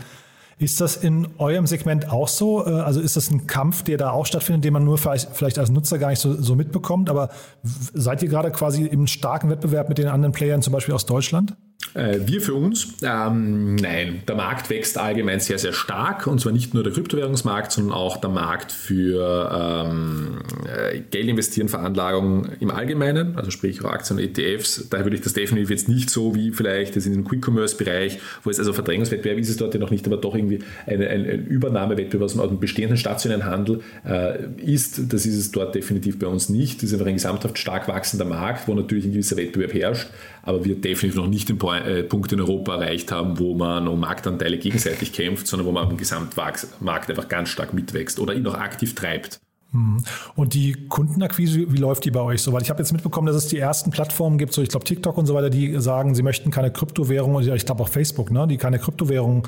Ist 0.58 0.80
das 0.80 0.96
in 0.96 1.28
eurem 1.38 1.68
Segment 1.68 2.10
auch 2.10 2.30
so? 2.30 2.66
Äh, 2.66 2.70
also 2.70 3.02
ist 3.02 3.18
das 3.18 3.30
ein 3.30 3.46
Kampf, 3.46 3.84
der 3.84 3.98
da 3.98 4.12
auch 4.12 4.26
stattfindet, 4.26 4.64
den 4.64 4.74
man 4.74 4.86
nur 4.86 4.98
vielleicht 4.98 5.60
als 5.60 5.70
Nutzer 5.70 6.00
gar 6.00 6.10
nicht 6.10 6.20
so, 6.20 6.34
so 6.34 6.56
mitbekommt? 6.56 7.10
Aber 7.10 7.30
seid 7.62 8.24
ihr 8.24 8.30
gerade 8.30 8.52
quasi 8.52 8.86
im 8.86 9.06
starken 9.08 9.50
Wettbewerb 9.50 9.90
mit 9.90 9.98
den 9.98 10.08
anderen 10.08 10.32
Playern, 10.32 10.62
zum 10.62 10.74
Beispiel 10.74 10.94
aus 10.94 11.06
Deutschland? 11.06 11.56
Äh, 11.96 12.20
wir 12.26 12.42
für 12.42 12.54
uns? 12.54 12.90
Ähm, 13.02 13.76
nein, 13.76 14.22
der 14.28 14.36
Markt 14.36 14.70
wächst 14.70 14.98
allgemein 14.98 15.40
sehr, 15.40 15.58
sehr 15.58 15.72
stark 15.72 16.28
und 16.28 16.42
zwar 16.42 16.52
nicht 16.52 16.74
nur 16.74 16.84
der 16.84 16.92
Kryptowährungsmarkt, 16.92 17.72
sondern 17.72 17.94
auch 17.94 18.18
der 18.18 18.30
Markt 18.30 18.74
für 18.74 19.86
ähm, 19.88 20.40
äh, 20.66 21.00
Geld 21.10 21.30
investieren, 21.30 21.70
Veranlagung 21.70 22.50
im 22.60 22.70
Allgemeinen, 22.70 23.38
also 23.38 23.50
sprich 23.50 23.84
Aktien 23.86 24.20
und 24.20 24.38
ETFs. 24.38 24.90
Daher 24.90 25.06
würde 25.06 25.16
ich 25.16 25.24
das 25.24 25.34
definitiv 25.34 25.70
jetzt 25.70 25.88
nicht 25.88 26.10
so 26.10 26.36
wie 26.36 26.52
vielleicht 26.52 26.98
das 26.98 27.06
in 27.06 27.14
dem 27.14 27.24
Quick-Commerce-Bereich, 27.24 28.20
wo 28.44 28.50
es 28.50 28.60
also 28.60 28.74
Verdrängungswettbewerb 28.74 29.38
ist 29.38 29.50
es 29.50 29.56
dort 29.56 29.74
ja 29.74 29.80
noch 29.80 29.92
nicht, 29.92 30.06
aber 30.06 30.18
doch 30.18 30.36
irgendwie 30.36 30.60
eine, 30.86 31.08
ein, 31.08 31.22
ein 31.26 31.46
Übernahmewettbewerb 31.46 32.24
aus 32.24 32.34
dem 32.34 32.60
bestehenden 32.60 32.98
stationären 32.98 33.46
Handel 33.46 33.80
äh, 34.06 34.40
ist. 34.62 35.14
Das 35.14 35.26
ist 35.26 35.38
es 35.38 35.52
dort 35.52 35.74
definitiv 35.76 36.20
bei 36.20 36.28
uns 36.28 36.50
nicht. 36.50 36.84
Das 36.84 36.90
ist 36.90 36.94
einfach 36.94 37.08
ein 37.08 37.14
gesamthaft 37.14 37.58
stark 37.58 37.88
wachsender 37.88 38.26
Markt, 38.26 38.68
wo 38.68 38.74
natürlich 38.74 39.06
ein 39.06 39.12
gewisser 39.12 39.38
Wettbewerb 39.38 39.74
herrscht, 39.74 40.10
aber 40.46 40.64
wir 40.64 40.76
definitiv 40.76 41.16
noch 41.16 41.28
nicht 41.28 41.50
im 41.50 41.60
äh, 41.60 42.04
Punkt 42.04 42.32
in 42.32 42.40
Europa 42.40 42.76
erreicht 42.76 43.12
haben, 43.12 43.40
wo 43.40 43.56
man 43.56 43.88
um 43.88 44.00
Marktanteile 44.00 44.58
gegenseitig 44.58 45.12
kämpft, 45.14 45.48
sondern 45.48 45.68
wo 45.68 45.72
man 45.72 45.90
am 45.90 45.98
Gesamtmarkt 45.98 47.10
einfach 47.10 47.28
ganz 47.28 47.50
stark 47.50 47.74
mitwächst 47.74 48.20
oder 48.20 48.34
ihn 48.34 48.46
auch 48.48 48.54
aktiv 48.54 48.96
treibt. 48.96 49.42
Hm. 49.72 50.04
Und 50.36 50.54
die 50.54 50.88
Kundenakquise, 50.88 51.72
wie 51.72 51.78
läuft 51.78 52.06
die 52.06 52.12
bei 52.12 52.22
euch 52.22 52.42
so? 52.42 52.54
Weil 52.54 52.62
ich 52.62 52.70
habe 52.70 52.80
jetzt 52.80 52.94
mitbekommen, 52.94 53.28
dass 53.28 53.36
es 53.36 53.48
die 53.48 53.58
ersten 53.58 53.90
Plattformen 53.90 54.38
gibt, 54.38 54.54
so 54.54 54.62
ich 54.62 54.70
glaube 54.70 54.86
TikTok 54.86 55.18
und 55.18 55.26
so 55.26 55.34
weiter, 55.34 55.50
die 55.50 55.80
sagen, 55.82 56.14
sie 56.14 56.24
möchten 56.24 56.52
keine 56.52 56.72
Kryptowährung, 56.72 57.36
oder 57.36 57.56
ich 57.56 57.66
glaube 57.66 57.84
auch 57.84 57.90
Facebook, 57.90 58.32
ne, 58.32 58.48
die 58.48 58.58
keine 58.58 58.80
Kryptowährung 58.80 59.48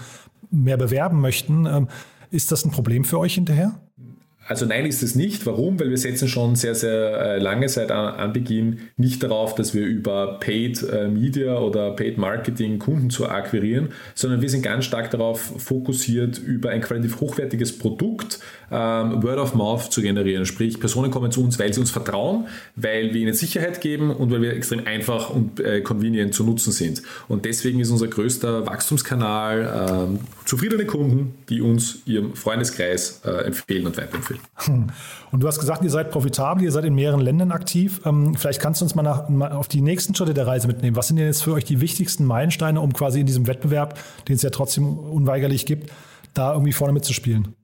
mehr 0.49 0.77
bewerben 0.77 1.21
möchten. 1.21 1.65
Ähm, 1.65 1.87
ist 2.31 2.51
das 2.51 2.65
ein 2.65 2.71
Problem 2.71 3.05
für 3.05 3.19
euch 3.19 3.35
hinterher? 3.35 3.79
Also 4.47 4.65
nein 4.65 4.85
ist 4.85 5.03
es 5.03 5.15
nicht. 5.15 5.45
Warum? 5.45 5.79
Weil 5.79 5.89
wir 5.89 5.97
setzen 5.97 6.27
schon 6.27 6.55
sehr, 6.55 6.73
sehr 6.73 7.19
äh, 7.19 7.39
lange 7.39 7.67
seit 7.67 7.91
Anbeginn 7.91 8.79
nicht 8.95 9.21
darauf, 9.21 9.55
dass 9.55 9.73
wir 9.73 9.85
über 9.85 10.39
Paid 10.39 10.83
äh, 10.83 11.07
Media 11.07 11.59
oder 11.59 11.91
Paid 11.91 12.17
Marketing 12.17 12.79
Kunden 12.79 13.09
zu 13.09 13.27
akquirieren, 13.27 13.89
sondern 14.15 14.41
wir 14.41 14.49
sind 14.49 14.61
ganz 14.61 14.85
stark 14.85 15.11
darauf 15.11 15.41
fokussiert, 15.57 16.37
über 16.39 16.69
ein 16.69 16.81
qualitativ 16.81 17.19
hochwertiges 17.19 17.77
Produkt 17.77 18.39
ähm, 18.71 19.21
Word 19.23 19.39
of 19.39 19.53
Mouth 19.53 19.91
zu 19.91 20.01
generieren. 20.01 20.45
Sprich, 20.45 20.79
Personen 20.79 21.11
kommen 21.11 21.31
zu 21.31 21.43
uns, 21.43 21.59
weil 21.59 21.73
sie 21.73 21.79
uns 21.79 21.91
vertrauen, 21.91 22.47
weil 22.75 23.13
wir 23.13 23.21
ihnen 23.21 23.33
Sicherheit 23.33 23.81
geben 23.81 24.11
und 24.11 24.31
weil 24.31 24.41
wir 24.41 24.53
extrem 24.53 24.85
einfach 24.85 25.29
und 25.29 25.59
äh, 25.59 25.81
convenient 25.81 26.33
zu 26.33 26.43
nutzen 26.43 26.71
sind. 26.71 27.01
Und 27.27 27.45
deswegen 27.45 27.79
ist 27.79 27.89
unser 27.89 28.07
größter 28.07 28.65
Wachstumskanal 28.65 29.89
ähm, 29.89 30.19
zufriedene 30.45 30.85
Kunden, 30.85 31.35
die 31.49 31.61
uns 31.61 31.99
ihrem 32.05 32.33
Freundeskreis 32.35 33.21
äh, 33.25 33.45
empfehlen 33.45 33.85
und 33.85 33.97
weiterempfehlen. 33.97 34.36
Hm. 34.55 34.87
Und 35.31 35.39
du 35.41 35.47
hast 35.47 35.59
gesagt, 35.59 35.83
ihr 35.83 35.89
seid 35.89 36.11
profitabel, 36.11 36.63
ihr 36.63 36.71
seid 36.71 36.85
in 36.85 36.95
mehreren 36.95 37.19
Ländern 37.19 37.51
aktiv. 37.51 38.01
Ähm, 38.05 38.35
vielleicht 38.35 38.59
kannst 38.59 38.81
du 38.81 38.85
uns 38.85 38.95
mal, 38.95 39.03
nach, 39.03 39.29
mal 39.29 39.51
auf 39.51 39.67
die 39.67 39.81
nächsten 39.81 40.15
Schritte 40.15 40.33
der 40.33 40.47
Reise 40.47 40.67
mitnehmen. 40.67 40.95
Was 40.95 41.07
sind 41.07 41.17
denn 41.17 41.25
jetzt 41.25 41.43
für 41.43 41.53
euch 41.53 41.65
die 41.65 41.81
wichtigsten 41.81 42.25
Meilensteine, 42.25 42.79
um 42.81 42.93
quasi 42.93 43.19
in 43.19 43.25
diesem 43.25 43.47
Wettbewerb, 43.47 43.99
den 44.27 44.35
es 44.35 44.41
ja 44.41 44.49
trotzdem 44.49 44.97
unweigerlich 44.97 45.65
gibt, 45.65 45.91
da 46.33 46.53
irgendwie 46.53 46.73
vorne 46.73 46.93
mitzuspielen? 46.93 47.56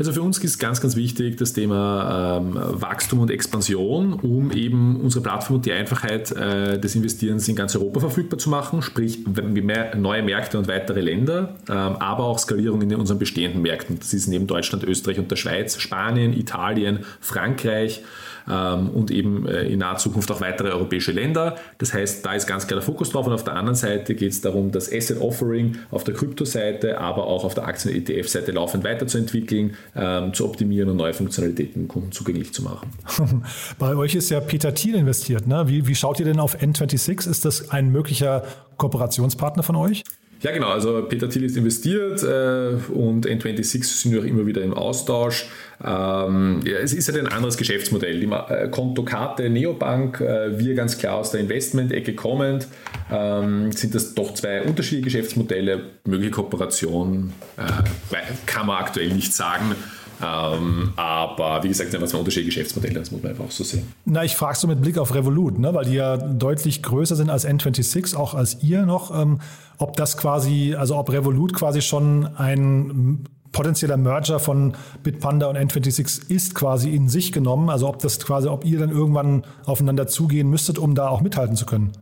Also 0.00 0.14
für 0.14 0.22
uns 0.22 0.38
ist 0.38 0.58
ganz, 0.58 0.80
ganz 0.80 0.96
wichtig 0.96 1.36
das 1.36 1.52
Thema 1.52 2.38
ähm, 2.38 2.54
Wachstum 2.54 3.18
und 3.20 3.30
Expansion, 3.30 4.14
um 4.14 4.50
eben 4.50 4.98
unsere 4.98 5.22
Plattform 5.22 5.56
und 5.56 5.66
die 5.66 5.72
Einfachheit 5.72 6.32
äh, 6.32 6.80
des 6.80 6.94
Investierens 6.94 7.46
in 7.48 7.54
ganz 7.54 7.76
Europa 7.76 8.00
verfügbar 8.00 8.38
zu 8.38 8.48
machen, 8.48 8.80
sprich 8.80 9.26
mehr, 9.26 9.94
neue 9.96 10.22
Märkte 10.22 10.56
und 10.56 10.68
weitere 10.68 11.02
Länder, 11.02 11.54
ähm, 11.68 11.96
aber 11.96 12.24
auch 12.24 12.38
Skalierung 12.38 12.80
in 12.80 12.94
unseren 12.94 13.18
bestehenden 13.18 13.60
Märkten. 13.60 13.98
Das 13.98 14.14
ist 14.14 14.26
neben 14.26 14.46
Deutschland, 14.46 14.84
Österreich 14.84 15.18
und 15.18 15.30
der 15.30 15.36
Schweiz, 15.36 15.78
Spanien, 15.78 16.32
Italien, 16.32 17.00
Frankreich 17.20 18.02
ähm, 18.50 18.90
und 18.90 19.10
eben 19.10 19.46
äh, 19.46 19.62
in 19.64 19.80
naher 19.80 19.96
Zukunft 19.96 20.30
auch 20.30 20.40
weitere 20.40 20.70
europäische 20.70 21.12
Länder. 21.12 21.56
Das 21.78 21.92
heißt, 21.92 22.24
da 22.24 22.34
ist 22.34 22.46
ganz 22.46 22.66
klar 22.66 22.80
der 22.80 22.86
Fokus 22.86 23.10
drauf 23.10 23.26
und 23.26 23.32
auf 23.32 23.44
der 23.44 23.54
anderen 23.54 23.76
Seite 23.76 24.14
geht 24.14 24.32
es 24.32 24.40
darum, 24.40 24.72
das 24.72 24.92
Asset 24.92 25.20
Offering 25.20 25.76
auf 25.90 26.04
der 26.04 26.14
Kryptoseite, 26.14 26.98
aber 26.98 27.26
auch 27.26 27.44
auf 27.44 27.54
der 27.54 27.66
Aktien-ETF-Seite 27.66 28.52
laufend 28.52 28.84
weiterzuentwickeln, 28.84 29.76
ähm, 29.94 30.32
zu 30.34 30.44
optimieren 30.44 30.88
und 30.90 30.96
neue 30.96 31.14
Funktionalitäten 31.14 31.88
Kunden 31.88 32.12
zugänglich 32.12 32.52
zu 32.52 32.62
machen. 32.62 32.90
Bei 33.78 33.94
euch 33.94 34.14
ist 34.14 34.30
ja 34.30 34.40
Peter 34.40 34.74
Thiel 34.74 34.94
investiert. 34.94 35.46
Ne? 35.46 35.68
Wie, 35.68 35.86
wie 35.86 35.94
schaut 35.94 36.20
ihr 36.20 36.26
denn 36.26 36.40
auf 36.40 36.56
N26? 36.56 37.28
Ist 37.28 37.44
das 37.44 37.70
ein 37.70 37.90
möglicher 37.90 38.44
Kooperationspartner 38.76 39.62
von 39.62 39.76
euch? 39.76 40.04
Ja, 40.42 40.52
genau. 40.52 40.68
Also 40.68 41.02
Peter 41.02 41.28
Thiel 41.28 41.44
ist 41.44 41.56
investiert 41.56 42.22
äh, 42.22 42.76
und 42.92 43.26
N26 43.26 43.84
sind 43.84 44.12
wir 44.12 44.20
auch 44.20 44.24
immer 44.24 44.46
wieder 44.46 44.62
im 44.62 44.72
Austausch. 44.72 45.46
Ähm, 45.84 46.60
ja, 46.64 46.78
es 46.78 46.94
ist 46.94 47.08
halt 47.08 47.18
ein 47.18 47.28
anderes 47.28 47.58
Geschäftsmodell. 47.58 48.20
Die 48.20 48.26
äh, 48.26 48.68
Kontokarte 48.70 49.50
Neobank, 49.50 50.20
äh, 50.20 50.58
wir 50.58 50.74
ganz 50.74 50.96
klar 50.96 51.16
aus 51.16 51.30
der 51.32 51.40
Investment-Ecke 51.40 52.14
kommend, 52.14 52.68
ähm, 53.12 53.70
sind 53.72 53.94
das 53.94 54.14
doch 54.14 54.32
zwei 54.32 54.62
unterschiedliche 54.62 55.04
Geschäftsmodelle. 55.04 55.82
Mögliche 56.06 56.30
Kooperation 56.30 57.34
äh, 57.58 58.16
kann 58.46 58.66
man 58.66 58.78
aktuell 58.78 59.12
nicht 59.12 59.34
sagen. 59.34 59.74
Ähm, 60.22 60.92
aber 60.96 61.62
wie 61.62 61.68
gesagt, 61.68 61.90
sind 61.90 62.08
zwei 62.08 62.18
unterschiedliche 62.18 62.60
Geschäftsmodelle, 62.60 62.94
das 62.94 63.10
muss 63.10 63.22
man 63.22 63.32
einfach 63.32 63.44
auch 63.44 63.50
so 63.50 63.64
sehen. 63.64 63.92
Na, 64.04 64.24
ich 64.24 64.36
frage 64.36 64.58
so 64.58 64.66
mit 64.66 64.82
Blick 64.82 64.98
auf 64.98 65.14
Revolut, 65.14 65.58
ne, 65.58 65.72
weil 65.72 65.86
die 65.86 65.94
ja 65.94 66.16
deutlich 66.16 66.82
größer 66.82 67.16
sind 67.16 67.30
als 67.30 67.46
N26, 67.46 68.16
auch 68.16 68.34
als 68.34 68.62
ihr 68.62 68.84
noch, 68.84 69.18
ähm, 69.18 69.40
ob 69.78 69.96
das 69.96 70.16
quasi, 70.16 70.74
also 70.78 70.96
ob 70.96 71.10
Revolut 71.10 71.54
quasi 71.54 71.80
schon 71.80 72.26
ein 72.36 73.24
potenzieller 73.52 73.96
Merger 73.96 74.38
von 74.38 74.74
Bitpanda 75.02 75.46
und 75.46 75.56
N26 75.56 76.30
ist 76.30 76.54
quasi 76.54 76.90
in 76.90 77.08
sich 77.08 77.32
genommen, 77.32 77.70
also 77.70 77.88
ob 77.88 77.98
das 77.98 78.20
quasi, 78.20 78.48
ob 78.48 78.64
ihr 78.64 78.78
dann 78.78 78.90
irgendwann 78.90 79.44
aufeinander 79.64 80.06
zugehen 80.06 80.48
müsstet, 80.50 80.78
um 80.78 80.94
da 80.94 81.08
auch 81.08 81.20
mithalten 81.20 81.56
zu 81.56 81.66
können. 81.66 81.92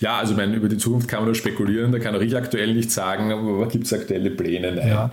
Ja, 0.00 0.18
also 0.18 0.32
ich 0.32 0.36
meine, 0.36 0.56
über 0.56 0.68
die 0.68 0.78
Zukunft 0.78 1.08
kann 1.08 1.20
man 1.20 1.26
nur 1.26 1.34
spekulieren, 1.36 1.92
da 1.92 2.00
kann 2.00 2.14
auch 2.16 2.20
ich 2.20 2.36
aktuell 2.36 2.74
nicht 2.74 2.90
sagen, 2.90 3.30
aber 3.30 3.68
gibt 3.68 3.86
es 3.86 3.92
aktuelle 3.92 4.30
Pläne? 4.30 4.72
Nein. 4.72 4.88
Ja. 4.88 5.10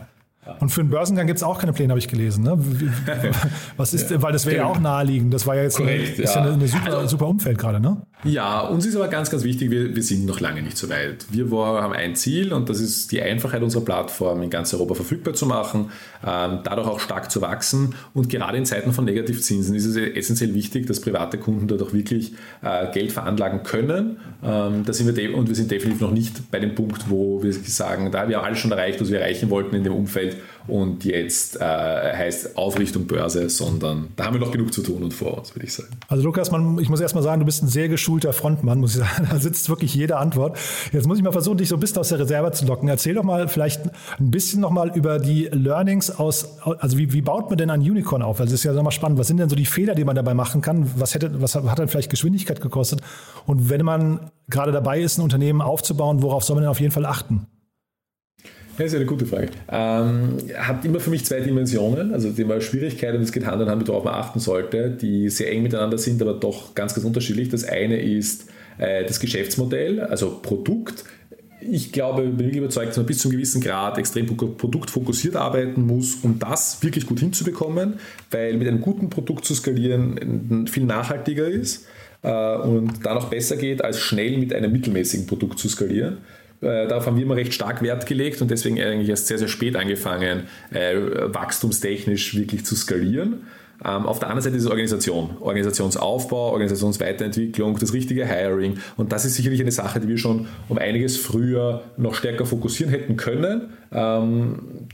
Und 0.60 0.70
für 0.70 0.82
einen 0.82 0.90
Börsengang 0.90 1.28
gibt 1.28 1.38
es 1.38 1.44
auch 1.44 1.60
keine 1.60 1.74
Pläne, 1.74 1.92
habe 1.92 2.00
ich 2.00 2.08
gelesen. 2.08 2.44
Ne? 2.44 2.58
Was 3.78 3.94
ist, 3.94 4.12
ja. 4.12 4.22
weil 4.22 4.32
das 4.32 4.46
wäre 4.46 4.58
ja 4.58 4.66
auch 4.66 4.80
naheliegend. 4.80 5.34
Das 5.34 5.46
war 5.48 5.56
ja 5.56 5.64
jetzt 5.64 5.78
Korrekt, 5.78 6.16
eine, 6.16 6.24
ist 6.24 6.36
ja. 6.36 6.42
eine, 6.42 6.68
super, 6.68 6.98
also, 6.98 7.08
super 7.08 7.28
Umfeld 7.28 7.58
gerade, 7.58 7.80
ne? 7.80 8.02
Ja, 8.26 8.62
uns 8.62 8.86
ist 8.86 8.98
aber 8.98 9.08
ganz, 9.08 9.30
ganz 9.30 9.46
wichtig, 9.46 9.72
wir, 9.72 9.96
wir 9.96 10.04
sind 10.04 10.26
noch 10.26 10.42
lange 10.42 10.62
nicht 10.62 10.78
so 10.78 10.90
weit. 10.90 11.26
Wir 11.32 11.52
war, 11.52 11.82
haben 11.82 11.94
ein 11.94 12.18
Ziel 12.18 12.52
und 12.52 12.68
das 12.68 12.82
ist 12.82 13.14
die 13.14 13.22
Einfachheit 13.22 13.64
unserer 13.64 13.86
Plattform 13.86 14.42
in 14.42 14.50
ganz 14.50 14.74
Europa 14.74 14.96
verfügbar 14.96 15.36
zu 15.36 15.46
machen, 15.46 15.92
ähm, 16.28 16.60
dadurch 16.66 16.88
auch 16.88 17.00
stark 17.00 17.32
zu 17.32 17.42
wachsen. 17.42 17.96
Und 18.14 18.28
gerade 18.28 18.58
in 18.58 18.66
Zeiten 18.66 18.92
von 18.92 19.06
Negativzinsen 19.06 19.74
ist 19.74 19.86
es 19.86 19.96
essentiell 19.96 20.54
wichtig, 20.54 20.86
dass 20.86 21.00
private 21.00 21.38
Kunden 21.38 21.82
auch 21.82 21.94
wirklich 21.94 22.34
äh, 22.62 22.92
Geld 22.92 23.14
veranlagen 23.14 23.64
können. 23.64 24.18
Ähm, 24.44 24.84
da 24.86 24.92
sind 24.92 25.16
wir 25.16 25.38
und 25.38 25.48
wir 25.48 25.56
sind 25.56 25.72
definitiv 25.72 26.02
noch 26.02 26.12
nicht 26.12 26.52
bei 26.52 26.60
dem 26.60 26.76
Punkt, 26.76 27.10
wo 27.10 27.42
wir 27.42 27.54
sagen, 27.54 28.12
da 28.12 28.28
wir 28.28 28.38
haben 28.38 28.46
alles 28.46 28.60
schon 28.60 28.72
erreicht, 28.72 29.00
was 29.00 29.12
wir 29.12 29.22
erreichen 29.22 29.50
wollten 29.50 29.78
in 29.78 29.86
dem 29.86 29.94
Umfeld 29.94 30.36
und 30.70 31.06
jetzt 31.06 31.60
äh, 31.60 31.64
heißt 31.64 32.58
Aufrichtung 32.58 33.08
Börse, 33.08 33.50
sondern 33.50 34.10
da 34.16 34.26
haben 34.26 34.34
wir 34.34 34.40
noch 34.40 34.52
genug 34.52 34.74
zu 34.74 34.82
tun 34.82 35.04
und 35.04 35.14
vor 35.14 35.38
uns, 35.38 35.56
würde 35.56 35.66
ich 35.66 35.74
sagen. 35.74 35.90
Also 36.08 36.24
Lukas, 36.24 36.52
man, 36.52 36.80
ich 36.80 36.90
muss 36.90 37.00
erstmal 37.00 37.24
sagen, 37.24 37.40
du 37.40 37.46
bist 37.46 37.64
ein 37.64 37.68
sehr 37.68 37.90
geschulter 37.90 38.34
Frontmann, 38.34 38.80
muss 38.80 38.96
ich 38.96 39.00
sagen. 39.02 39.28
Da 39.30 39.40
sitzt 39.40 39.70
wirklich 39.70 39.94
jede 39.94 40.18
Antwort. 40.18 40.58
Jetzt 40.92 41.08
muss 41.08 41.18
ich 41.18 41.24
mal 41.24 41.32
versuchen, 41.32 41.58
dich 41.58 41.70
so 41.70 41.76
ein 41.76 41.80
bisschen 41.80 41.98
aus 41.98 42.10
der 42.10 42.20
Reserve 42.20 42.52
zu 42.52 42.66
locken. 42.66 42.88
Erzähl 42.90 43.14
doch 43.14 43.24
mal 43.24 43.48
vielleicht 43.48 43.82
ein 44.20 44.32
bisschen 44.32 44.62
nochmal 44.62 44.96
über 44.96 45.20
die 45.20 45.46
Learnings 45.52 46.12
aus, 46.12 46.60
also 46.64 46.98
wie, 46.98 47.14
wie 47.14 47.22
baut 47.22 47.50
man 47.50 47.58
denn 47.58 47.70
ein 47.70 47.82
Unicorn 47.82 48.22
auf? 48.22 48.40
Also 48.40 48.52
das 48.52 48.62
ist 48.62 48.64
ja 48.64 48.74
nochmal 48.74 48.92
spannend. 48.92 49.20
Was 49.20 49.28
sind 49.28 49.38
denn 49.38 49.50
so 49.50 49.56
die 49.56 49.66
Fehler, 49.66 49.96
die 49.96 50.06
man 50.06 50.16
dabei 50.16 50.34
machen 50.34 50.62
kann? 50.62 50.90
Was, 50.96 51.16
hätte, 51.16 51.42
was 51.42 51.56
hat 51.56 51.80
dann 51.80 51.88
vielleicht 51.88 52.10
Geschwindigkeit 52.10 52.62
gekostet? 52.62 53.02
Und 53.46 53.70
wenn 53.70 53.84
man 53.86 54.32
gerade 54.50 54.72
dabei 54.72 55.00
ist, 55.02 55.18
ein 55.18 55.24
Unternehmen 55.24 55.62
aufzubauen, 55.62 56.22
worauf 56.22 56.44
soll 56.44 56.56
man 56.56 56.64
denn 56.64 56.72
auf 56.72 56.80
jeden 56.80 56.92
Fall 56.92 57.06
achten? 57.06 57.48
Das 58.80 58.88
ist 58.88 58.96
eine 58.96 59.06
gute 59.06 59.26
Frage. 59.26 59.50
Ähm, 59.70 60.38
hat 60.56 60.86
immer 60.86 61.02
für 61.02 61.10
mich 61.10 61.26
zwei 61.26 61.42
Dimensionen, 61.42 62.14
also 62.14 62.32
Thema 62.32 62.62
Schwierigkeit 62.62 63.14
und 63.14 63.22
es 63.22 63.34
geht 63.34 63.46
Hand 63.46 63.62
in 63.62 63.70
Hand, 63.70 63.86
worauf 63.90 64.06
man 64.06 64.14
achten 64.14 64.40
sollte, 64.40 64.90
die 64.90 65.30
sehr 65.30 65.52
eng 65.52 65.64
miteinander 65.64 65.98
sind, 65.98 66.22
aber 66.22 66.34
doch 66.34 66.76
ganz, 66.76 66.94
ganz 66.94 67.06
unterschiedlich. 67.06 67.50
Das 67.50 67.66
eine 67.66 68.02
ist 68.02 68.46
äh, 68.78 69.04
das 69.04 69.20
Geschäftsmodell, 69.20 70.00
also 70.00 70.40
Produkt. 70.42 71.04
Ich 71.60 71.92
glaube, 71.92 72.22
bin 72.22 72.40
wirklich 72.40 72.56
überzeugt, 72.56 72.92
dass 72.92 72.98
man 72.98 73.06
bis 73.06 73.18
zu 73.20 73.28
einem 73.28 73.34
gewissen 73.34 73.60
Grad 73.60 73.98
extrem 73.98 74.28
produktfokussiert 74.28 75.36
arbeiten 75.36 75.86
muss, 75.86 76.16
um 76.24 76.40
das 76.40 76.82
wirklich 76.82 77.06
gut 77.06 77.20
hinzubekommen, 77.20 77.96
weil 78.32 78.56
mit 78.56 78.70
einem 78.70 78.80
guten 78.80 79.10
Produkt 79.10 79.44
zu 79.44 79.56
skalieren 79.56 80.68
viel 80.72 80.86
nachhaltiger 80.86 81.50
ist 81.50 81.86
äh, 82.22 82.56
und 82.56 83.06
dann 83.06 83.18
auch 83.18 83.30
besser 83.30 83.58
geht, 83.58 83.84
als 83.84 84.00
schnell 84.00 84.38
mit 84.38 84.54
einem 84.54 84.72
mittelmäßigen 84.72 85.28
Produkt 85.28 85.60
zu 85.60 85.68
skalieren. 85.68 86.20
Äh, 86.62 86.88
darauf 86.88 87.06
haben 87.06 87.16
wir 87.16 87.24
immer 87.24 87.36
recht 87.36 87.54
stark 87.54 87.82
Wert 87.82 88.06
gelegt 88.06 88.42
und 88.42 88.52
deswegen 88.52 88.82
eigentlich 88.82 89.10
erst 89.10 89.28
sehr, 89.28 89.38
sehr 89.38 89.48
spät 89.48 89.76
angefangen, 89.76 90.44
äh, 90.72 90.96
wachstumstechnisch 90.96 92.36
wirklich 92.36 92.66
zu 92.66 92.76
skalieren. 92.76 93.46
Ähm, 93.84 94.06
auf 94.06 94.20
der 94.20 94.30
anderen 94.30 94.44
Seite 94.44 94.58
ist 94.58 94.64
es 94.64 94.70
Organisation, 94.70 95.38
Organisationsaufbau, 95.40 96.52
Organisationsweiterentwicklung, 96.52 97.78
das 97.80 97.94
richtige 97.94 98.26
Hiring. 98.26 98.78
Und 98.98 99.12
das 99.12 99.26
ist 99.26 99.36
sicherlich 99.36 99.62
eine 99.62 99.72
Sache, 99.72 100.00
die 100.00 100.08
wir 100.08 100.18
schon 100.18 100.48
um 100.68 100.78
einiges 100.78 101.18
früher 101.18 101.84
noch 101.98 102.14
stärker 102.16 102.46
fokussieren 102.46 102.92
hätten 102.92 103.16
können. 103.16 103.74
Ähm, 103.92 104.88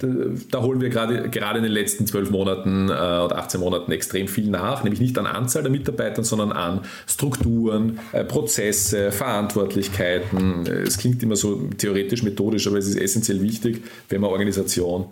da, 0.52 0.62
holen 0.62 0.82
wir 0.82 0.89
gerade, 0.89 1.30
gerade 1.30 1.58
in 1.58 1.63
den 1.63 1.74
letzten 1.74 2.06
zwölf 2.06 2.30
Monaten 2.30 2.89
äh, 2.89 2.93
oder 2.93 3.38
18 3.38 3.60
Monaten 3.60 3.91
extrem 3.91 4.28
viel 4.28 4.50
nach, 4.50 4.84
nämlich 4.84 5.02
nicht 5.02 5.17
an 5.17 5.26
Anzahl 5.26 5.63
der 5.63 5.71
Mitarbeiter, 5.71 6.24
sondern 6.24 6.52
an 6.52 6.82
Strukturen, 7.08 8.00
äh, 8.13 8.24
Prozesse, 8.24 9.12
Verantwortlichkeiten. 9.12 10.65
Es 10.67 10.98
klingt 10.98 11.21
immer 11.24 11.36
so 11.36 11.69
theoretisch, 11.78 12.24
methodisch, 12.24 12.67
aber 12.67 12.78
es 12.78 12.88
ist 12.88 12.98
essentiell 12.98 13.41
wichtig, 13.41 13.84
wenn 14.10 14.21
man 14.21 14.30
Organisation 14.30 15.08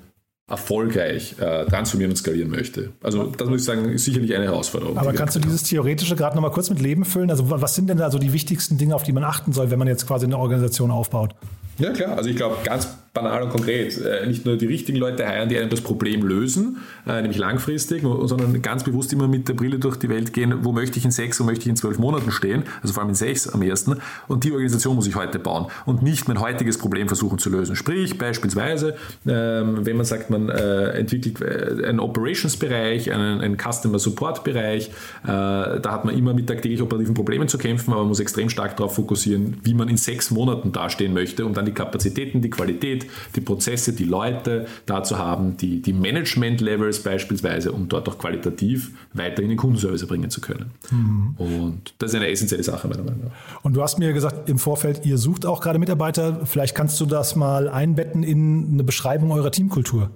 erfolgreich 0.53 1.35
äh, 1.39 1.65
transformieren 1.65 2.11
und 2.11 2.15
skalieren 2.15 2.49
möchte. 2.49 2.91
Also 3.01 3.25
das 3.25 3.49
muss 3.49 3.61
ich 3.61 3.65
sagen, 3.65 3.85
ist 3.89 4.05
sicherlich 4.05 4.33
eine 4.35 4.45
Herausforderung. 4.45 4.97
Aber 4.97 5.13
kannst 5.13 5.35
du 5.35 5.39
dieses 5.39 5.63
Theoretische 5.63 6.15
gerade 6.15 6.35
nochmal 6.35 6.51
kurz 6.51 6.69
mit 6.69 6.79
Leben 6.79 7.05
füllen? 7.05 7.29
Also 7.29 7.49
was 7.49 7.75
sind 7.75 7.89
denn 7.89 7.97
da 7.97 8.11
so 8.11 8.19
die 8.19 8.33
wichtigsten 8.33 8.77
Dinge, 8.77 8.95
auf 8.95 9.03
die 9.03 9.11
man 9.11 9.23
achten 9.23 9.51
soll, 9.51 9.71
wenn 9.71 9.79
man 9.79 9.87
jetzt 9.87 10.07
quasi 10.07 10.25
eine 10.25 10.37
Organisation 10.37 10.91
aufbaut? 10.91 11.35
Ja 11.79 11.91
klar, 11.91 12.17
also 12.17 12.29
ich 12.29 12.35
glaube 12.35 12.57
ganz 12.63 12.87
banal 13.13 13.43
und 13.43 13.49
konkret, 13.49 13.95
äh, 14.01 14.25
nicht 14.25 14.43
nur 14.43 14.57
die 14.57 14.65
richtigen 14.65 14.97
Leute 14.97 15.27
heiren, 15.27 15.47
die 15.47 15.57
einem 15.57 15.69
das 15.69 15.81
Problem 15.81 16.25
lösen, 16.25 16.77
äh, 17.07 17.21
nämlich 17.21 17.37
langfristig, 17.37 18.01
sondern 18.01 18.59
ganz 18.63 18.83
bewusst 18.83 19.13
immer 19.13 19.27
mit 19.27 19.47
der 19.47 19.53
Brille 19.53 19.77
durch 19.77 19.97
die 19.97 20.09
Welt 20.09 20.33
gehen, 20.33 20.65
wo 20.65 20.71
möchte 20.71 20.97
ich 20.97 21.05
in 21.05 21.11
sechs, 21.11 21.39
wo 21.39 21.43
möchte 21.43 21.61
ich 21.61 21.67
in 21.67 21.75
zwölf 21.75 21.99
Monaten 21.99 22.31
stehen, 22.31 22.63
also 22.81 22.91
vor 22.91 23.03
allem 23.03 23.09
in 23.09 23.15
sechs 23.15 23.47
am 23.47 23.61
ersten. 23.61 23.97
Und 24.27 24.43
die 24.43 24.51
Organisation 24.51 24.95
muss 24.95 25.05
ich 25.05 25.15
heute 25.15 25.37
bauen 25.37 25.67
und 25.85 26.01
nicht 26.01 26.27
mein 26.27 26.39
heutiges 26.39 26.79
Problem 26.79 27.07
versuchen 27.07 27.37
zu 27.37 27.51
lösen. 27.51 27.75
Sprich, 27.75 28.17
beispielsweise, 28.17 28.95
ähm, 29.27 29.85
wenn 29.85 29.95
man 29.95 30.05
sagt, 30.05 30.31
man 30.31 30.49
äh, 30.49 30.93
entwickelt 30.93 31.39
einen 31.83 31.99
Operations-Bereich, 31.99 33.11
einen, 33.11 33.41
einen 33.41 33.57
Customer-Support-Bereich, 33.57 34.89
da 35.23 35.81
hat 35.85 36.05
man 36.05 36.17
immer 36.17 36.33
mit 36.33 36.47
tagtäglich 36.47 36.81
operativen 36.81 37.13
Problemen 37.13 37.47
zu 37.47 37.57
kämpfen, 37.57 37.91
aber 37.91 38.01
man 38.01 38.09
muss 38.09 38.19
extrem 38.19 38.49
stark 38.49 38.75
darauf 38.77 38.95
fokussieren, 38.95 39.57
wie 39.63 39.73
man 39.73 39.87
in 39.87 39.97
sechs 39.97 40.31
Monaten 40.31 40.71
dastehen 40.71 41.13
möchte, 41.13 41.45
um 41.45 41.53
dann 41.53 41.65
die 41.65 41.71
Kapazitäten, 41.71 42.41
die 42.41 42.49
Qualität, 42.49 43.02
die 43.35 43.41
Prozesse, 43.41 43.93
die 43.93 44.05
Leute 44.05 44.65
dazu 44.85 45.17
haben, 45.17 45.57
die, 45.57 45.81
die 45.81 45.93
Management-Levels 45.93 46.99
beispielsweise, 46.99 47.71
um 47.71 47.87
dort 47.89 48.07
auch 48.09 48.17
qualitativ 48.17 48.91
weiterhin 49.13 49.49
den 49.49 49.57
Kundenservice 49.57 50.01
erbringen 50.01 50.29
zu 50.29 50.41
können. 50.41 50.71
Mhm. 50.91 51.35
Und 51.37 51.93
das 51.99 52.11
ist 52.11 52.15
eine 52.15 52.29
essentielle 52.29 52.63
Sache 52.63 52.87
meiner 52.87 53.03
Meinung 53.03 53.25
nach. 53.25 53.63
Und 53.63 53.75
du 53.75 53.81
hast 53.81 53.99
mir 53.99 54.13
gesagt 54.13 54.49
im 54.49 54.59
Vorfeld, 54.59 55.05
ihr 55.05 55.17
sucht 55.17 55.45
auch 55.45 55.61
gerade 55.61 55.79
Mitarbeiter. 55.79 56.45
Vielleicht 56.45 56.75
kannst 56.75 56.99
du 56.99 57.05
das 57.05 57.35
mal 57.35 57.67
einbetten 57.69 58.23
in 58.23 58.73
eine 58.73 58.83
Beschreibung 58.83 59.31
eurer 59.31 59.51
Teamkultur. 59.51 60.09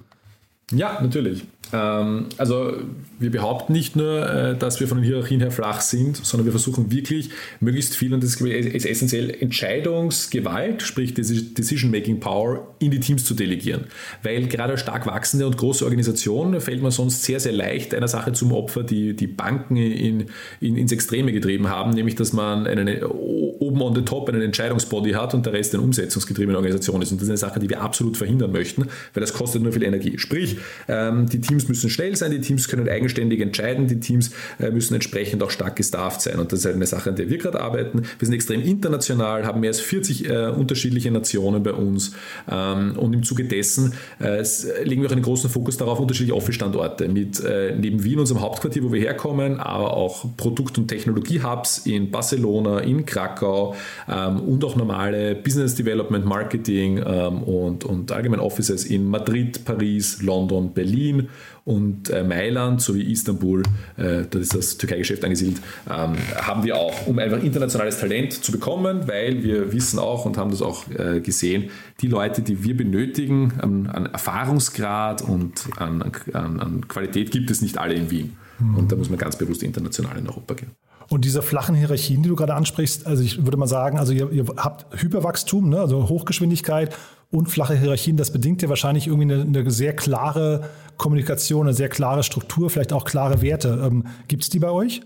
Ja, 0.72 1.00
natürlich. 1.02 1.46
Ähm, 1.74 2.28
also 2.38 2.74
wir 3.20 3.32
behaupten 3.32 3.74
nicht 3.74 3.96
nur, 3.96 4.30
äh, 4.30 4.58
dass 4.58 4.80
wir 4.80 4.88
von 4.88 4.98
den 4.98 5.06
Hierarchien 5.06 5.40
her 5.40 5.52
flach 5.52 5.82
sind, 5.82 6.18
sondern 6.18 6.46
wir 6.46 6.52
versuchen 6.52 6.92
wirklich 6.92 7.30
möglichst 7.60 7.96
viel, 7.96 8.14
und 8.14 8.24
das 8.24 8.36
ist 8.36 8.86
essentiell, 8.86 9.30
Entscheidungsgewalt, 9.30 10.82
sprich 10.82 11.14
Decision-Making 11.14 12.20
Power, 12.20 12.76
in 12.80 12.92
die 12.92 13.00
Teams 13.00 13.26
zu 13.26 13.34
delegieren. 13.34 13.86
Weil 14.24 14.48
gerade 14.48 14.78
stark 14.78 15.08
wachsende 15.08 15.48
und 15.48 15.58
große 15.58 15.84
Organisationen 15.84 16.62
fällt 16.62 16.82
man 16.82 16.92
sonst 16.92 17.24
sehr, 17.24 17.40
sehr 17.40 17.54
leicht 17.54 17.94
einer 17.96 18.08
Sache 18.08 18.34
zum 18.34 18.52
Opfer, 18.52 18.84
die 18.84 19.16
die 19.16 19.28
Banken 19.28 19.78
in, 19.78 20.26
in, 20.60 20.78
ins 20.78 20.92
Extreme 20.92 21.32
getrieben 21.32 21.70
haben, 21.70 21.92
nämlich 21.92 22.16
dass 22.16 22.34
man 22.34 22.68
einen, 22.68 23.04
oben 23.04 23.82
on 23.82 23.96
the 23.96 24.02
top 24.02 24.30
einen 24.30 24.42
Entscheidungsbody 24.42 25.12
hat 25.12 25.34
und 25.34 25.46
der 25.46 25.54
Rest 25.54 25.74
eine 25.74 25.84
umsetzungsgetriebene 25.84 26.58
Organisation 26.58 27.02
ist. 27.02 27.12
Und 27.12 27.18
das 27.18 27.24
ist 27.24 27.30
eine 27.30 27.38
Sache, 27.38 27.60
die 27.60 27.70
wir 27.70 27.82
absolut 27.82 28.16
verhindern 28.18 28.52
möchten, 28.52 28.84
weil 29.14 29.22
das 29.22 29.34
kostet 29.34 29.64
nur 29.64 29.72
viel 29.72 29.84
Energie. 29.84 30.18
Sprich, 30.18 30.58
ähm, 30.88 31.28
die 31.28 31.42
Teams 31.42 31.57
Teams 31.58 31.70
müssen 31.70 31.90
schnell 31.90 32.16
sein, 32.16 32.32
die 32.32 32.42
Teams 32.42 32.68
können 32.68 32.88
eigenständig 32.88 33.42
entscheiden, 33.42 33.88
die 33.88 34.00
Teams 34.00 34.32
äh, 34.60 34.70
müssen 34.70 34.94
entsprechend 34.94 35.42
auch 35.42 35.50
stark 35.50 35.76
gestafft 35.76 36.22
sein. 36.22 36.40
Und 36.40 36.52
das 36.52 36.60
ist 36.60 36.66
halt 36.66 36.76
eine 36.76 36.86
Sache, 36.86 37.10
an 37.10 37.16
der 37.16 37.30
wir 37.30 37.38
gerade 37.38 37.60
arbeiten. 37.60 38.04
Wir 38.20 38.26
sind 38.26 38.34
extrem 38.34 38.62
international, 38.62 39.46
haben 39.46 39.60
mehr 39.62 39.70
als 39.70 39.80
40 39.80 40.30
äh, 40.30 40.48
unterschiedliche 40.48 41.10
Nationen 41.10 41.64
bei 41.64 41.74
uns. 41.74 42.14
Ähm, 42.50 42.98
und 42.98 43.14
im 43.14 43.24
Zuge 43.24 43.46
dessen 43.46 43.94
äh, 44.20 44.44
legen 44.84 45.02
wir 45.02 45.10
auch 45.10 45.14
einen 45.14 45.24
großen 45.24 45.50
Fokus 45.50 45.78
darauf, 45.78 46.00
unterschiedliche 46.00 46.36
Office-Standorte 46.36 47.08
mit 47.08 47.44
äh, 47.44 47.76
neben 47.76 48.04
Wien, 48.04 48.20
unserem 48.20 48.42
Hauptquartier, 48.42 48.84
wo 48.84 48.94
wir 48.94 49.02
herkommen, 49.02 49.60
aber 49.60 49.94
auch 49.94 50.26
Produkt- 50.38 50.78
und 50.78 50.88
Technologie-Hubs 50.88 51.88
in 51.88 52.12
Barcelona, 52.12 52.80
in 52.80 53.06
Krakau 53.06 53.76
ähm, 54.08 54.42
und 54.42 54.64
auch 54.64 54.76
normale 54.76 55.36
Business 55.36 55.74
Development, 55.74 56.24
Marketing 56.24 57.02
ähm, 57.04 57.42
und, 57.44 57.84
und 57.84 58.12
allgemein 58.12 58.40
Offices 58.40 58.86
in 58.86 59.10
Madrid, 59.10 59.66
Paris, 59.66 60.22
London, 60.22 60.74
Berlin 60.74 61.30
und 61.66 62.10
äh, 62.10 62.24
Mailand 62.24 62.82
sowie 62.82 63.12
Istanbul, 63.12 63.64
äh, 63.98 64.24
da 64.30 64.40
ist 64.40 64.56
das 64.56 64.78
Türkei-Geschäft 64.78 65.24
angesiedelt, 65.24 65.62
ähm, 65.90 66.14
haben 66.36 66.64
wir 66.64 66.78
auch, 66.78 67.08
um 67.08 67.20
einfach 67.20 67.44
internationales 67.44 68.00
Talent 68.00 68.34
zu 68.34 68.52
bekommen, 68.52 69.08
weil 69.08 69.44
wir 69.44 69.74
wissen 69.74 70.00
auch 70.00 70.26
und 70.26 70.38
haben 70.38 70.52
das 70.52 70.62
auch 70.62 70.86
äh, 70.90 71.20
gesehen, 71.20 71.70
die 72.02 72.08
Leute, 72.08 72.42
die 72.42 72.64
wir 72.64 72.78
benötigen 72.78 73.54
an, 73.60 73.88
an 73.88 74.06
Erfahrungsgrad 74.06 75.22
und 75.22 75.68
an, 75.78 76.12
an, 76.34 76.60
an, 76.60 76.88
Qualität 76.88 77.32
gibt 77.32 77.52
es 77.52 77.62
nicht 77.62 77.78
alle 77.78 77.96
in 77.96 78.12
Wien. 78.12 78.38
Mhm. 78.60 78.78
Und 78.78 78.92
da 78.92 78.96
muss 78.96 79.10
man 79.10 79.20
ganz 79.20 79.36
bewusst 79.36 79.64
international 79.64 80.18
in 80.18 80.28
Europa 80.28 80.54
gehen. 80.54 80.72
Und 81.10 81.24
diese 81.24 81.42
flachen 81.42 81.76
Hierarchien, 81.76 82.22
die 82.22 82.30
du 82.30 82.36
gerade 82.36 82.54
ansprichst, 82.54 83.08
also 83.08 83.24
ich 83.24 83.46
würde 83.46 83.58
mal 83.58 83.68
sagen, 83.68 83.98
also 83.98 84.12
ihr, 84.12 84.30
ihr 84.32 84.46
habt 84.58 85.02
Hyperwachstum, 85.02 85.70
ne, 85.70 85.80
also 85.80 86.10
Hochgeschwindigkeit 86.10 86.94
und 87.32 87.48
flache 87.48 87.76
Hierarchien, 87.76 88.18
das 88.18 88.32
bedingt 88.32 88.62
ja 88.62 88.70
wahrscheinlich 88.70 89.08
irgendwie 89.08 89.34
eine, 89.34 89.42
eine 89.44 89.72
sehr 89.72 89.96
klare 89.96 90.70
Kommunikation, 90.98 91.68
eine 91.68 91.74
sehr 91.74 91.90
klare 91.90 92.24
Struktur, 92.24 92.70
vielleicht 92.70 92.94
auch 92.94 93.06
klare 93.06 93.42
Werte. 93.42 93.82
Ähm, 93.86 94.06
Gibt 94.28 94.44
es 94.44 94.50
die 94.50 94.60
bei 94.60 94.72
euch? 94.72 95.02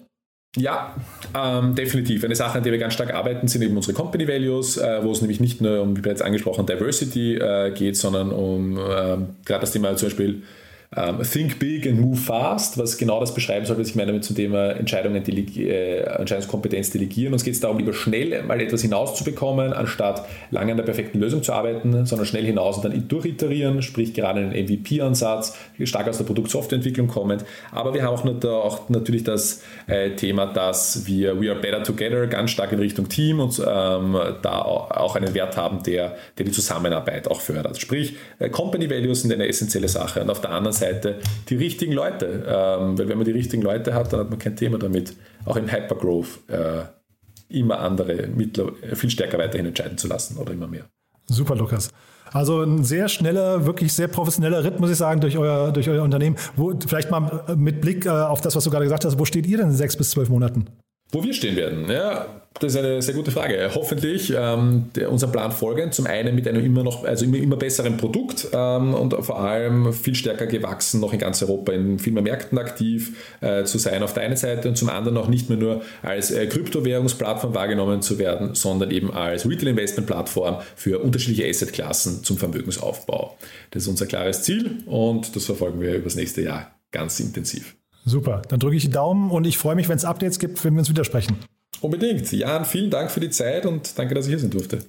Ja, 0.58 0.96
ähm, 1.34 1.76
definitiv. 1.76 2.26
Eine 2.26 2.36
Sache, 2.36 2.58
an 2.58 2.64
der 2.64 2.74
wir 2.74 2.80
ganz 2.80 2.94
stark 2.94 3.14
arbeiten, 3.14 3.48
sind 3.48 3.62
eben 3.62 3.76
unsere 3.76 3.94
Company 3.94 4.28
Values, 4.28 4.78
äh, 4.78 5.00
wo 5.02 5.12
es 5.12 5.22
nämlich 5.22 5.40
nicht 5.40 5.62
nur 5.62 5.82
um, 5.82 5.96
wie 5.96 6.02
bereits 6.02 6.22
angesprochen, 6.22 6.66
Diversity 6.66 7.36
äh, 7.36 7.72
geht, 7.72 7.96
sondern 7.96 8.32
um 8.32 8.78
äh, 8.78 8.80
gerade 8.80 9.62
das 9.62 9.72
Thema 9.72 9.96
zum 9.96 10.10
Beispiel 10.10 10.44
ähm, 10.94 11.20
Think 11.24 11.58
Big 11.58 11.88
and 11.88 12.02
Move 12.02 12.18
Fast, 12.18 12.78
was 12.78 12.98
genau 12.98 13.22
das 13.22 13.34
beschreiben 13.34 13.66
soll, 13.66 13.80
was 13.80 13.88
ich 13.88 13.96
meine 13.96 14.12
mit 14.12 14.26
zum 14.26 14.36
Thema 14.36 14.72
Entscheidungen 14.72 15.24
äh, 15.26 16.00
Entscheidungskompetenz 16.00 16.90
delegieren. 16.90 17.32
Uns 17.32 17.46
geht 17.46 17.54
es 17.54 17.62
darum, 17.62 17.78
lieber 17.78 17.94
schnell 17.94 18.44
mal 18.44 18.60
etwas 18.60 18.82
hinauszubekommen, 18.82 19.72
anstatt 19.72 20.28
lange 20.50 20.72
an 20.72 20.78
der 20.78 20.84
perfekten 20.84 21.22
Lösung 21.22 21.44
zu 21.44 21.54
arbeiten, 21.54 22.06
sondern 22.06 22.26
schnell 22.26 22.44
hinaus 22.44 22.76
und 22.76 22.84
dann 22.84 23.08
durchiterieren, 23.08 23.82
sprich 23.82 24.14
gerade 24.14 24.42
einen 24.42 24.52
MVP-Ansatz, 24.52 25.56
stark 25.86 26.10
aus 26.10 26.18
der 26.18 26.26
Produkt-Softwareentwicklung 26.26 27.08
kommend. 27.08 27.46
Aber 27.72 27.94
wir 27.94 28.04
haben 28.04 28.14
auch, 28.14 28.40
da, 28.42 28.52
auch 28.52 28.90
natürlich 28.90 29.24
das 29.24 29.64
äh, 29.88 30.12
Thema, 30.18 30.48
dass 30.48 31.08
wir 31.08 31.40
We 31.40 31.50
Are 31.52 31.60
Better 31.60 31.84
Together 31.84 32.28
ganz 32.28 32.52
stark 32.52 32.74
in 32.74 32.80
Richtung 32.80 33.08
Team 33.08 33.40
und 33.40 33.58
ähm, 33.60 34.18
da 34.42 34.62
auch 34.62 35.16
einen 35.16 35.34
Wert 35.34 35.56
haben, 35.56 35.84
der, 35.84 36.18
der 36.38 36.46
die 36.46 36.52
Zusammenarbeit 36.52 37.32
auch 37.32 37.40
fördert. 37.40 37.80
Sprich, 37.80 38.18
äh, 38.40 38.50
Company 38.50 38.90
Values 38.90 39.22
sind 39.22 39.32
eine 39.32 39.48
essentielle 39.48 39.88
Sache 39.88 40.22
und 40.22 40.30
auf 40.30 40.42
der 40.42 40.50
anderen 40.52 40.74
Seite 40.74 40.81
die 41.50 41.56
richtigen 41.56 41.94
Leute. 41.94 42.46
Ähm, 42.48 42.98
weil 42.98 43.08
wenn 43.08 43.18
man 43.18 43.26
die 43.26 43.32
richtigen 43.32 43.64
Leute 43.64 43.94
hat, 43.94 44.12
dann 44.12 44.22
hat 44.22 44.30
man 44.30 44.40
kein 44.40 44.56
Thema 44.56 44.78
damit, 44.78 45.16
auch 45.46 45.56
im 45.56 45.72
Hypergrowth 45.72 46.40
äh, 46.48 46.84
immer 47.50 47.80
andere 47.80 48.28
mittler, 48.28 48.72
viel 48.94 49.10
stärker 49.10 49.38
weiterhin 49.38 49.68
entscheiden 49.68 49.98
zu 49.98 50.08
lassen 50.08 50.38
oder 50.38 50.54
immer 50.54 50.68
mehr. 50.68 50.86
Super, 51.28 51.56
Lukas. 51.56 51.90
Also 52.32 52.62
ein 52.62 52.84
sehr 52.84 53.10
schneller, 53.10 53.66
wirklich 53.66 53.92
sehr 53.92 54.08
professioneller 54.08 54.64
Ritt, 54.64 54.80
muss 54.80 54.90
ich 54.90 54.98
sagen, 54.98 55.20
durch 55.20 55.38
euer, 55.38 55.72
durch 55.72 55.90
euer 55.90 56.04
Unternehmen. 56.04 56.38
Wo, 56.56 56.74
vielleicht 56.88 57.12
mal 57.12 57.44
mit 57.58 57.82
Blick 57.82 58.06
äh, 58.06 58.10
auf 58.10 58.40
das, 58.40 58.56
was 58.56 58.64
du 58.64 58.70
gerade 58.70 58.86
gesagt 58.86 59.04
hast, 59.04 59.20
wo 59.20 59.26
steht 59.26 59.46
ihr 59.46 59.58
denn 59.58 59.68
in 59.68 59.76
sechs 59.76 59.98
bis 59.98 60.12
zwölf 60.12 60.30
Monaten? 60.30 60.66
Wo 61.12 61.24
wir 61.24 61.34
stehen 61.34 61.58
werden, 61.58 61.90
ja, 61.90 62.42
das 62.60 62.74
ist 62.74 62.80
eine 62.80 63.02
sehr 63.02 63.16
gute 63.16 63.32
Frage. 63.32 63.72
Hoffentlich 63.74 64.32
ähm, 64.38 64.90
der, 64.96 65.12
unserem 65.12 65.32
Plan 65.32 65.52
folgend, 65.52 65.94
zum 65.94 66.06
einen 66.06 66.36
mit 66.36 66.48
einem 66.48 66.64
immer 66.64 66.84
noch, 66.84 67.04
also 67.04 67.26
immer, 67.26 67.38
immer 67.38 67.56
besseren 67.56 67.98
Produkt 67.98 68.48
ähm, 68.54 68.94
und 68.94 69.14
vor 69.26 69.40
allem 69.40 69.94
viel 69.94 70.16
stärker 70.16 70.48
gewachsen, 70.48 71.02
noch 71.02 71.12
in 71.12 71.20
ganz 71.20 71.42
Europa 71.42 71.72
in 71.72 71.98
viel 71.98 72.14
mehr 72.14 72.24
Märkten 72.24 72.58
aktiv 72.58 73.18
äh, 73.42 73.64
zu 73.64 73.78
sein 73.78 74.04
auf 74.04 74.14
der 74.14 74.24
einen 74.24 74.38
Seite 74.38 74.70
und 74.70 74.78
zum 74.78 74.90
anderen 74.90 75.18
auch 75.18 75.28
nicht 75.28 75.50
mehr 75.50 75.58
nur 75.58 75.82
als 76.02 76.32
äh, 76.32 76.46
Kryptowährungsplattform 76.48 77.56
wahrgenommen 77.56 78.02
zu 78.02 78.20
werden, 78.20 78.54
sondern 78.54 78.92
eben 78.92 79.12
als 79.12 79.50
Retail-Investment-Plattform 79.50 80.62
für 80.76 81.00
unterschiedliche 81.00 81.50
Assetklassen 81.50 82.24
zum 82.24 82.38
Vermögensaufbau. 82.38 83.38
Das 83.72 83.84
ist 83.84 83.90
unser 83.90 84.06
klares 84.06 84.44
Ziel 84.44 84.84
und 84.86 85.36
das 85.36 85.46
verfolgen 85.46 85.82
wir 85.82 85.96
über 85.96 86.06
das 86.06 86.16
nächste 86.16 86.42
Jahr 86.42 86.72
ganz 86.92 87.20
intensiv. 87.20 87.76
Super, 88.06 88.42
dann 88.48 88.60
drücke 88.60 88.76
ich 88.76 88.84
die 88.84 88.90
Daumen 88.90 89.30
und 89.30 89.46
ich 89.46 89.58
freue 89.58 89.76
mich, 89.76 89.88
wenn 89.88 89.98
es 89.98 90.06
Updates 90.06 90.40
gibt, 90.40 90.64
wenn 90.64 90.74
wir 90.74 90.80
uns 90.80 90.90
widersprechen. 90.90 91.38
Unbedingt. 91.82 92.32
Jan, 92.32 92.66
vielen 92.66 92.90
Dank 92.90 93.12
für 93.12 93.20
die 93.20 93.30
Zeit 93.30 93.66
und 93.66 93.98
danke, 93.98 94.16
dass 94.16 94.26
ich 94.26 94.32
hier 94.32 94.40
sein 94.40 94.50
durfte. 94.50 94.86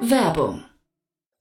Werbung. 0.00 0.64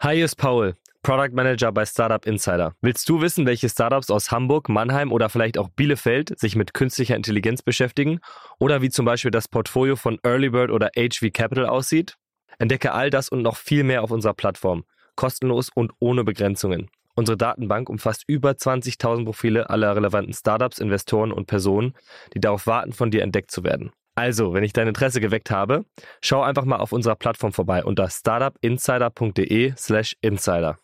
Hi, 0.01 0.15
hier 0.15 0.25
ist 0.25 0.35
Paul, 0.35 0.75
Product 1.01 1.33
Manager 1.33 1.71
bei 1.71 1.85
Startup 1.85 2.25
Insider. 2.25 2.75
Willst 2.81 3.07
du 3.09 3.21
wissen, 3.21 3.45
welche 3.45 3.69
Startups 3.69 4.11
aus 4.11 4.31
Hamburg, 4.31 4.69
Mannheim 4.69 5.11
oder 5.11 5.29
vielleicht 5.29 5.57
auch 5.57 5.69
Bielefeld 5.69 6.37
sich 6.39 6.55
mit 6.55 6.73
künstlicher 6.73 7.15
Intelligenz 7.15 7.61
beschäftigen? 7.61 8.19
Oder 8.59 8.81
wie 8.81 8.89
zum 8.89 9.05
Beispiel 9.05 9.31
das 9.31 9.47
Portfolio 9.47 9.95
von 9.95 10.19
Earlybird 10.23 10.71
oder 10.71 10.91
HV 10.95 11.31
Capital 11.33 11.65
aussieht? 11.65 12.17
Entdecke 12.59 12.91
all 12.91 13.09
das 13.09 13.29
und 13.29 13.41
noch 13.41 13.57
viel 13.57 13.83
mehr 13.83 14.03
auf 14.03 14.11
unserer 14.11 14.33
Plattform. 14.33 14.83
Kostenlos 15.15 15.69
und 15.73 15.91
ohne 15.99 16.23
Begrenzungen. 16.23 16.89
Unsere 17.15 17.37
Datenbank 17.37 17.89
umfasst 17.89 18.23
über 18.27 18.51
20.000 18.51 19.25
Profile 19.25 19.69
aller 19.69 19.95
relevanten 19.95 20.33
Startups, 20.33 20.79
Investoren 20.79 21.31
und 21.31 21.47
Personen, 21.47 21.93
die 22.33 22.39
darauf 22.39 22.67
warten, 22.67 22.93
von 22.93 23.09
dir 23.11 23.23
entdeckt 23.23 23.51
zu 23.51 23.63
werden. 23.63 23.91
Also, 24.15 24.53
wenn 24.53 24.63
ich 24.63 24.73
dein 24.73 24.87
Interesse 24.87 25.21
geweckt 25.21 25.49
habe, 25.49 25.85
schau 26.21 26.41
einfach 26.41 26.65
mal 26.65 26.77
auf 26.77 26.91
unserer 26.91 27.15
Plattform 27.15 27.53
vorbei 27.53 27.85
unter 27.85 28.09
startupinsider.de/slash 28.09 30.17
insider. 30.21 30.77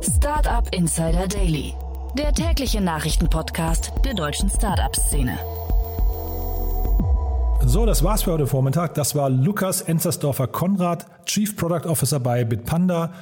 Startup 0.00 0.68
Insider 0.74 1.28
Daily, 1.28 1.74
der 2.18 2.32
tägliche 2.32 2.80
Nachrichtenpodcast 2.80 3.92
der 4.04 4.14
deutschen 4.14 4.50
Startup-Szene. 4.50 5.38
So, 7.64 7.86
das 7.86 8.02
war's 8.02 8.24
für 8.24 8.32
heute 8.32 8.48
Vormittag. 8.48 8.94
Das 8.94 9.14
war 9.14 9.30
Lukas 9.30 9.82
Enzersdorfer 9.82 10.48
Konrad, 10.48 11.06
Chief 11.26 11.56
Product 11.56 11.86
Officer 11.86 12.18
bei 12.18 12.44
Bitpanda. 12.44 13.12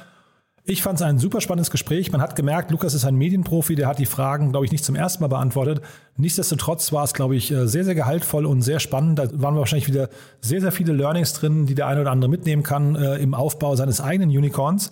Ich 0.63 0.83
fand 0.83 0.99
es 0.99 1.01
ein 1.01 1.17
super 1.17 1.41
spannendes 1.41 1.71
Gespräch. 1.71 2.11
Man 2.11 2.21
hat 2.21 2.35
gemerkt, 2.35 2.69
Lukas 2.69 2.93
ist 2.93 3.03
ein 3.03 3.15
Medienprofi, 3.15 3.73
der 3.73 3.87
hat 3.87 3.97
die 3.97 4.05
Fragen, 4.05 4.51
glaube 4.51 4.65
ich, 4.65 4.71
nicht 4.71 4.85
zum 4.85 4.95
ersten 4.95 5.23
Mal 5.23 5.27
beantwortet. 5.27 5.81
Nichtsdestotrotz 6.17 6.91
war 6.93 7.03
es, 7.03 7.13
glaube 7.13 7.35
ich, 7.35 7.51
äh, 7.51 7.67
sehr, 7.67 7.83
sehr 7.83 7.95
gehaltvoll 7.95 8.45
und 8.45 8.61
sehr 8.61 8.79
spannend. 8.79 9.17
Da 9.17 9.27
waren 9.41 9.55
wahrscheinlich 9.55 9.87
wieder 9.87 10.09
sehr, 10.39 10.61
sehr 10.61 10.71
viele 10.71 10.93
Learnings 10.93 11.33
drin, 11.33 11.65
die 11.65 11.73
der 11.73 11.87
eine 11.87 12.01
oder 12.01 12.11
andere 12.11 12.29
mitnehmen 12.29 12.61
kann 12.61 12.95
äh, 12.95 13.17
im 13.17 13.33
Aufbau 13.33 13.75
seines 13.75 14.01
eigenen 14.01 14.29
Unicorns. 14.29 14.91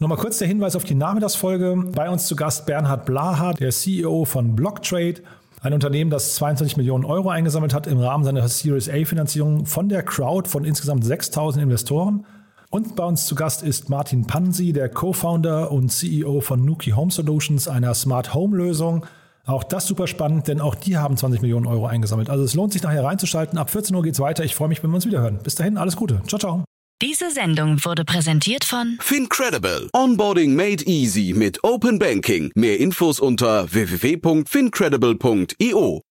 Nochmal 0.00 0.18
kurz 0.18 0.38
der 0.38 0.48
Hinweis 0.48 0.74
auf 0.74 0.82
die 0.82 0.96
Nachmittagsfolge. 0.96 1.90
Bei 1.94 2.10
uns 2.10 2.26
zu 2.26 2.34
Gast 2.34 2.66
Bernhard 2.66 3.06
Blaha, 3.06 3.52
der 3.52 3.70
CEO 3.70 4.24
von 4.24 4.56
Blocktrade, 4.56 5.22
ein 5.62 5.72
Unternehmen, 5.72 6.10
das 6.10 6.34
22 6.34 6.76
Millionen 6.76 7.04
Euro 7.04 7.30
eingesammelt 7.30 7.72
hat 7.72 7.86
im 7.86 8.00
Rahmen 8.00 8.24
seiner 8.24 8.46
Series 8.48 8.90
A-Finanzierung 8.90 9.66
von 9.66 9.88
der 9.88 10.02
Crowd 10.02 10.50
von 10.50 10.64
insgesamt 10.64 11.04
6000 11.04 11.62
Investoren. 11.62 12.26
Und 12.74 12.96
bei 12.96 13.04
uns 13.04 13.26
zu 13.26 13.36
Gast 13.36 13.62
ist 13.62 13.88
Martin 13.88 14.26
Pansi, 14.26 14.72
der 14.72 14.88
Co-Founder 14.88 15.70
und 15.70 15.90
CEO 15.90 16.40
von 16.40 16.64
Nuki 16.64 16.90
Home 16.90 17.12
Solutions, 17.12 17.68
einer 17.68 17.94
Smart 17.94 18.34
Home 18.34 18.56
Lösung. 18.56 19.06
Auch 19.44 19.62
das 19.62 19.86
super 19.86 20.08
spannend, 20.08 20.48
denn 20.48 20.60
auch 20.60 20.74
die 20.74 20.96
haben 20.96 21.16
20 21.16 21.40
Millionen 21.40 21.66
Euro 21.66 21.86
eingesammelt. 21.86 22.30
Also 22.30 22.42
es 22.42 22.54
lohnt 22.54 22.72
sich 22.72 22.82
nachher 22.82 23.04
reinzuschalten. 23.04 23.60
Ab 23.60 23.70
14 23.70 23.94
Uhr 23.94 24.02
geht's 24.02 24.18
weiter. 24.18 24.42
Ich 24.42 24.56
freue 24.56 24.66
mich, 24.66 24.82
wenn 24.82 24.90
wir 24.90 24.96
uns 24.96 25.06
wieder 25.06 25.20
hören. 25.20 25.38
Bis 25.40 25.54
dahin, 25.54 25.78
alles 25.78 25.94
Gute. 25.94 26.20
Ciao, 26.26 26.40
ciao. 26.40 26.64
Diese 27.00 27.30
Sendung 27.30 27.84
wurde 27.84 28.04
präsentiert 28.04 28.64
von 28.64 28.98
Fincredible. 28.98 29.88
Onboarding 29.92 30.56
made 30.56 30.84
easy 30.84 31.32
mit 31.32 31.62
Open 31.62 32.00
Banking. 32.00 32.50
Mehr 32.56 32.80
Infos 32.80 33.20
unter 33.20 33.72
www.fincredible.io. 33.72 36.02